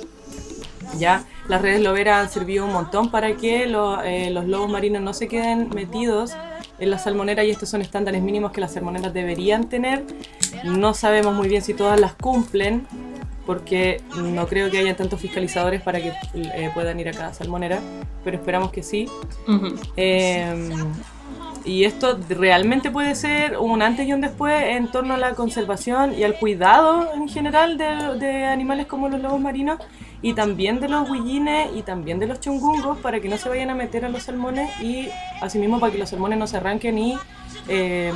[0.97, 5.03] Ya, las redes loberas han servido un montón para que lo- eh, los lobos marinos
[5.03, 6.33] no se queden metidos
[6.79, 10.05] en la salmonera y estos son estándares mínimos que las salmoneras deberían tener.
[10.65, 12.87] No sabemos muy bien si todas las cumplen
[13.47, 17.81] porque no creo que haya tantos fiscalizadores para que eh, puedan ir a cada salmonera,
[18.25, 19.09] pero esperamos que sí.
[19.47, 19.75] Ujú.
[19.97, 20.71] Eh,
[21.65, 26.15] y esto realmente puede ser un antes y un después en torno a la conservación
[26.19, 29.79] y al cuidado en general de, de animales como los lobos marinos
[30.23, 33.71] y también de los huillines y también de los chungungos para que no se vayan
[33.71, 35.09] a meter a los salmones y
[35.41, 37.19] asimismo para que los salmones no se arranquen y
[37.69, 38.13] eh,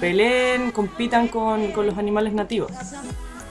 [0.00, 2.70] peleen, compitan con, con los animales nativos.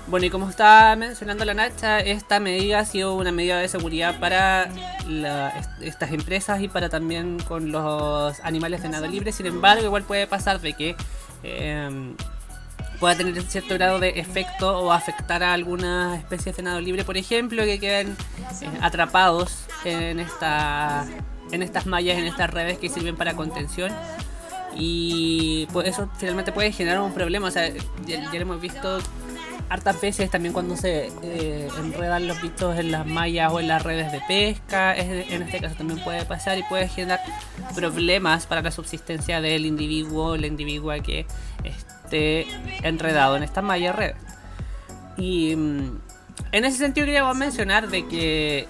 [0.07, 4.19] Bueno, y como estaba mencionando la Nacha, esta medida ha sido una medida de seguridad
[4.19, 4.69] para
[5.81, 9.31] estas empresas y para también con los animales de nado libre.
[9.31, 10.95] Sin embargo, igual puede pasar de que
[11.41, 12.13] eh,
[12.95, 17.17] pueda tener cierto grado de efecto o afectar a algunas especies de nado libre, por
[17.17, 18.15] ejemplo, que queden
[18.61, 21.05] eh, atrapados en, esta,
[21.51, 23.91] en estas mallas, en estas redes que sirven para contención.
[24.77, 27.47] Y pues eso finalmente puede generar un problema.
[27.47, 27.69] O sea,
[28.05, 28.99] ya, ya lo hemos visto
[29.69, 33.81] hartas veces también cuando se eh, enredan los bichos en las mallas o en las
[33.83, 34.93] redes de pesca.
[34.95, 37.21] Es- en este caso también puede pasar y puede generar
[37.73, 41.25] problemas para la subsistencia del individuo o la individua que
[42.83, 44.17] enredado en estas mallas redes.
[45.17, 45.99] Y mm,
[46.51, 48.67] En ese sentido queríamos mencionar de que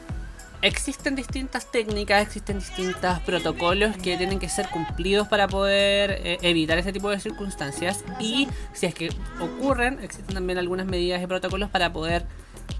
[0.61, 6.77] existen distintas técnicas, existen distintos protocolos que tienen que ser cumplidos para poder eh, evitar
[6.77, 11.69] ese tipo de circunstancias y si es que ocurren, existen también algunas medidas y protocolos
[11.69, 12.25] para poder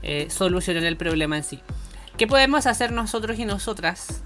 [0.02, 1.60] eh, solucionar el problema en sí.
[2.18, 4.24] ¿Qué podemos hacer nosotros y nosotras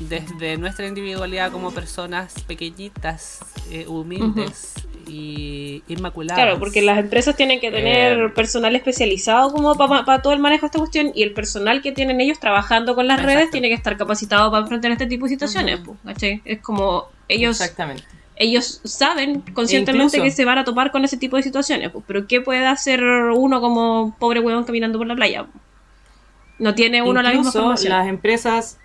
[0.00, 3.40] desde nuestra individualidad como personas pequeñitas,
[3.70, 4.74] eh, humildes
[5.06, 6.42] y inmaculadas?
[6.42, 10.62] Claro, porque las empresas tienen que tener Eh, personal especializado como para todo el manejo
[10.62, 13.36] de esta cuestión y el personal que tienen ellos trabajando con las Exacto.
[13.38, 15.80] redes tiene que estar capacitado para enfrentar este tipo de situaciones.
[15.84, 16.42] Pues, ¿cachai?
[16.44, 18.04] Es como ellos Exactamente.
[18.36, 22.04] ellos saben conscientemente incluso- que se van a topar con ese tipo de situaciones, pues,
[22.08, 25.46] pero ¿qué puede hacer uno como pobre huevón caminando por la playa?
[26.58, 27.92] No tiene uno la misma Incluso formación.
[27.92, 28.78] las empresas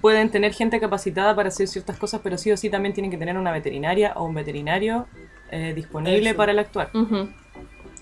[0.00, 3.16] pueden tener gente capacitada para hacer ciertas cosas, pero sí o sí también tienen que
[3.18, 5.06] tener una veterinaria o un veterinario
[5.50, 6.36] eh, disponible Eso.
[6.36, 6.90] para el actuar.
[6.94, 7.28] Ujú.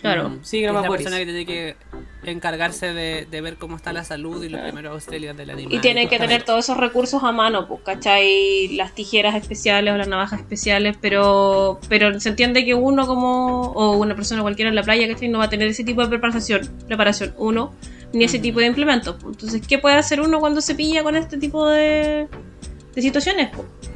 [0.00, 0.28] Claro.
[0.28, 1.76] Mm, Sí, que es la persona que tiene que
[2.24, 5.72] encargarse de, de ver cómo está la salud y los primeros auxilios del animal.
[5.72, 8.68] Y tienen que tener todos esos recursos a mano, pues, ¿cachai?
[8.76, 13.96] Las tijeras especiales o las navajas especiales, pero pero se entiende que uno como, o
[13.96, 15.28] una persona cualquiera en la playa, ¿cachai?
[15.28, 17.72] No va a tener ese tipo de preparación, preparación uno,
[18.12, 19.16] ni ese tipo de implementos.
[19.24, 22.28] Entonces, ¿qué puede hacer uno cuando se pilla con este tipo de,
[22.94, 23.50] de situaciones?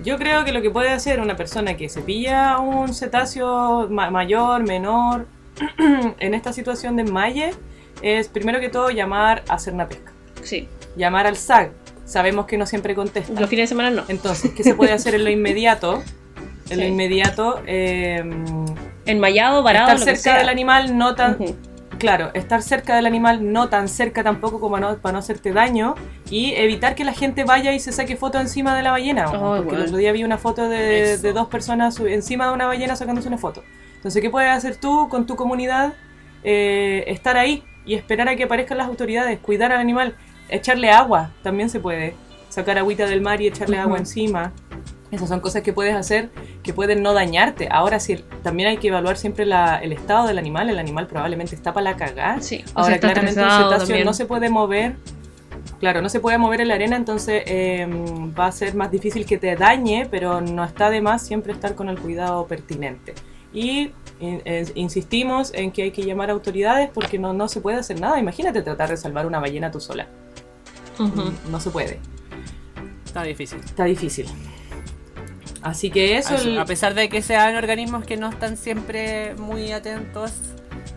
[0.05, 4.11] Yo creo que lo que puede hacer una persona que se pilla un cetáceo ma-
[4.11, 5.27] mayor, menor,
[6.19, 7.51] en esta situación de enmalle,
[8.03, 10.13] es primero que todo llamar a hacer una pesca.
[10.43, 11.71] Sí, Llamar al SAG.
[12.05, 13.39] Sabemos que no siempre contesta.
[13.41, 14.03] los fines de semana no.
[14.09, 16.03] Entonces, ¿qué se puede hacer en lo inmediato?
[16.71, 18.25] En lo inmediato, eh,
[19.07, 20.39] Enmayado, varado, estar lo que cerca sea.
[20.39, 21.37] del animal, no tan.
[22.01, 25.95] Claro, estar cerca del animal, no tan cerca tampoco como no, para no hacerte daño
[26.29, 29.27] y evitar que la gente vaya y se saque foto encima de la ballena.
[29.27, 29.79] Ay, porque bueno.
[29.79, 33.39] el otro día vi una foto de, dos personas encima de una ballena sacándose una
[33.39, 33.63] foto.
[33.95, 35.93] Entonces, ¿qué puedes hacer tú con tu comunidad?
[36.43, 40.17] Eh, estar ahí y esperar a que aparezcan las autoridades, cuidar al animal,
[40.49, 42.15] echarle agua, también se puede.
[42.49, 44.53] Sacar agüita del mar y echarle agua encima.
[45.11, 46.31] Esas son cosas que puedes hacer
[46.63, 47.69] que pueden no dañarte.
[47.71, 50.71] Ahora sí, también hay que evaluar siempre la- el estado del animal.
[50.71, 52.41] El animal probablemente está para la cagada.
[52.41, 54.07] Sí, o sea, Ahora está claramente el estresado cetáceo también.
[54.07, 54.95] no se puede mover.
[55.81, 57.87] Claro, no se puede mover en la arena, entonces eh,
[58.39, 61.75] va a ser más difícil que te dañe, pero no está de más siempre estar
[61.75, 63.15] con el cuidado pertinente.
[63.53, 63.91] Y
[64.21, 67.79] in- eh, insistimos en que hay que llamar a autoridades porque no, no se puede
[67.79, 68.19] hacer nada.
[68.21, 70.07] Imagínate tratar de salvar una ballena tú sola.
[71.51, 71.99] No se puede.
[73.05, 73.59] Está difícil.
[73.59, 74.27] Está difícil.
[75.63, 76.35] Así que eso...
[76.35, 80.33] Así, el- A pesar de que sean organismos que no están siempre muy atentos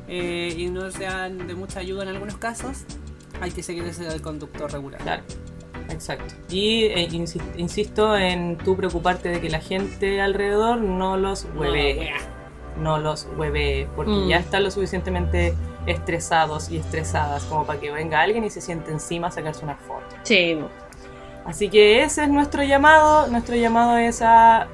[0.08, 2.84] eh, y no sean de mucha ayuda en algunos casos,
[3.42, 5.02] hay que seguir ese conducto regular.
[5.02, 5.24] Claro,
[5.90, 6.34] exacto.
[6.50, 12.12] Y eh, insi- insisto en tú preocuparte de que la gente alrededor no los hueve,
[12.80, 14.28] no los hueve, porque Mm.
[14.30, 15.54] ya están lo suficientemente
[15.86, 19.76] estresados y estresadas como para que venga alguien y se siente encima a sacarse una
[19.76, 20.06] foto.
[20.24, 20.58] Sí,
[21.46, 23.28] Así que ese es nuestro llamado.
[23.28, 24.68] Nuestro llamado es a.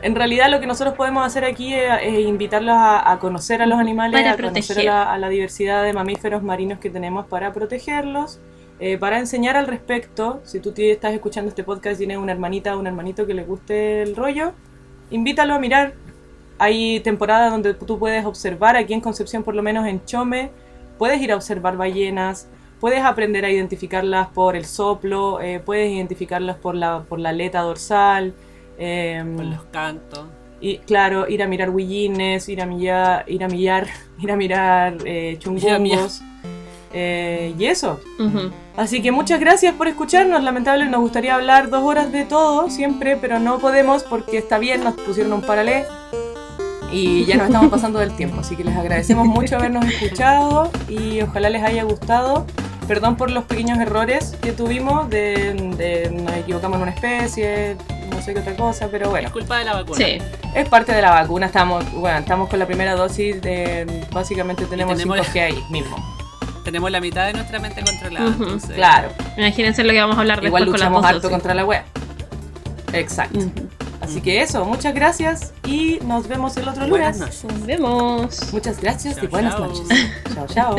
[0.00, 3.66] En realidad, lo que nosotros podemos hacer aquí es, es invitarlos a, a conocer a
[3.66, 7.26] los animales, Para a conocer a la, a la diversidad de mamíferos marinos que tenemos
[7.26, 8.38] para protegerlos,
[8.78, 10.40] eh, para enseñar al respecto.
[10.44, 13.42] Si tú estás escuchando este podcast y tienes una hermanita o un hermanito que le
[13.42, 14.52] guste el rollo,
[15.10, 15.94] invítalo a mirar.
[16.60, 20.50] Hay temporadas donde tú puedes observar, aquí en Concepción, por lo menos en Chome,
[20.96, 22.48] puedes ir a observar ballenas,
[22.80, 27.60] puedes aprender a identificarlas por el soplo, eh, puedes identificarlas por la, por la aleta
[27.60, 28.34] dorsal.
[28.78, 30.26] eh, Con los cantos.
[30.60, 33.86] y claro, ir a mirar huillines, ir a millar, ir a millar,
[34.20, 36.20] ir a mirar eh, chungongos.
[36.92, 38.00] eh, y eso.
[38.76, 40.42] Así que muchas gracias por escucharnos.
[40.44, 44.84] Lamentable, nos gustaría hablar dos horas de todo siempre, pero no podemos porque está bien,
[44.84, 45.84] nos pusieron un paralé
[46.92, 48.40] y ya nos estamos pasando del tiempo.
[48.40, 52.46] Así que les agradecemos mucho habernos escuchado y ojalá les haya gustado.
[52.88, 57.76] Perdón por los pequeños errores que tuvimos, de, de nos equivocamos en una especie,
[58.10, 59.26] no sé qué otra cosa, pero bueno.
[59.28, 59.98] Es culpa de la vacuna.
[59.98, 60.18] Sí.
[60.54, 64.96] Es parte de la vacuna, estamos, bueno, estamos con la primera dosis, de, básicamente tenemos,
[64.96, 65.96] tenemos 5G ahí mismo.
[66.64, 68.26] Tenemos la mitad de nuestra mente controlada.
[68.26, 71.30] Entonces- Claro, Imagínense lo que vamos a hablar igual después con las luchamos harto dosis.
[71.30, 71.82] contra la web.
[72.94, 73.38] Exacto.
[74.00, 77.44] Así que eso, muchas gracias y nos vemos el otro Buenas lunes.
[77.44, 77.58] noches.
[77.58, 78.52] Nos vemos.
[78.52, 79.66] Muchas gracias y buenas chao.
[79.66, 79.86] noches.
[80.34, 80.76] Chao, chao.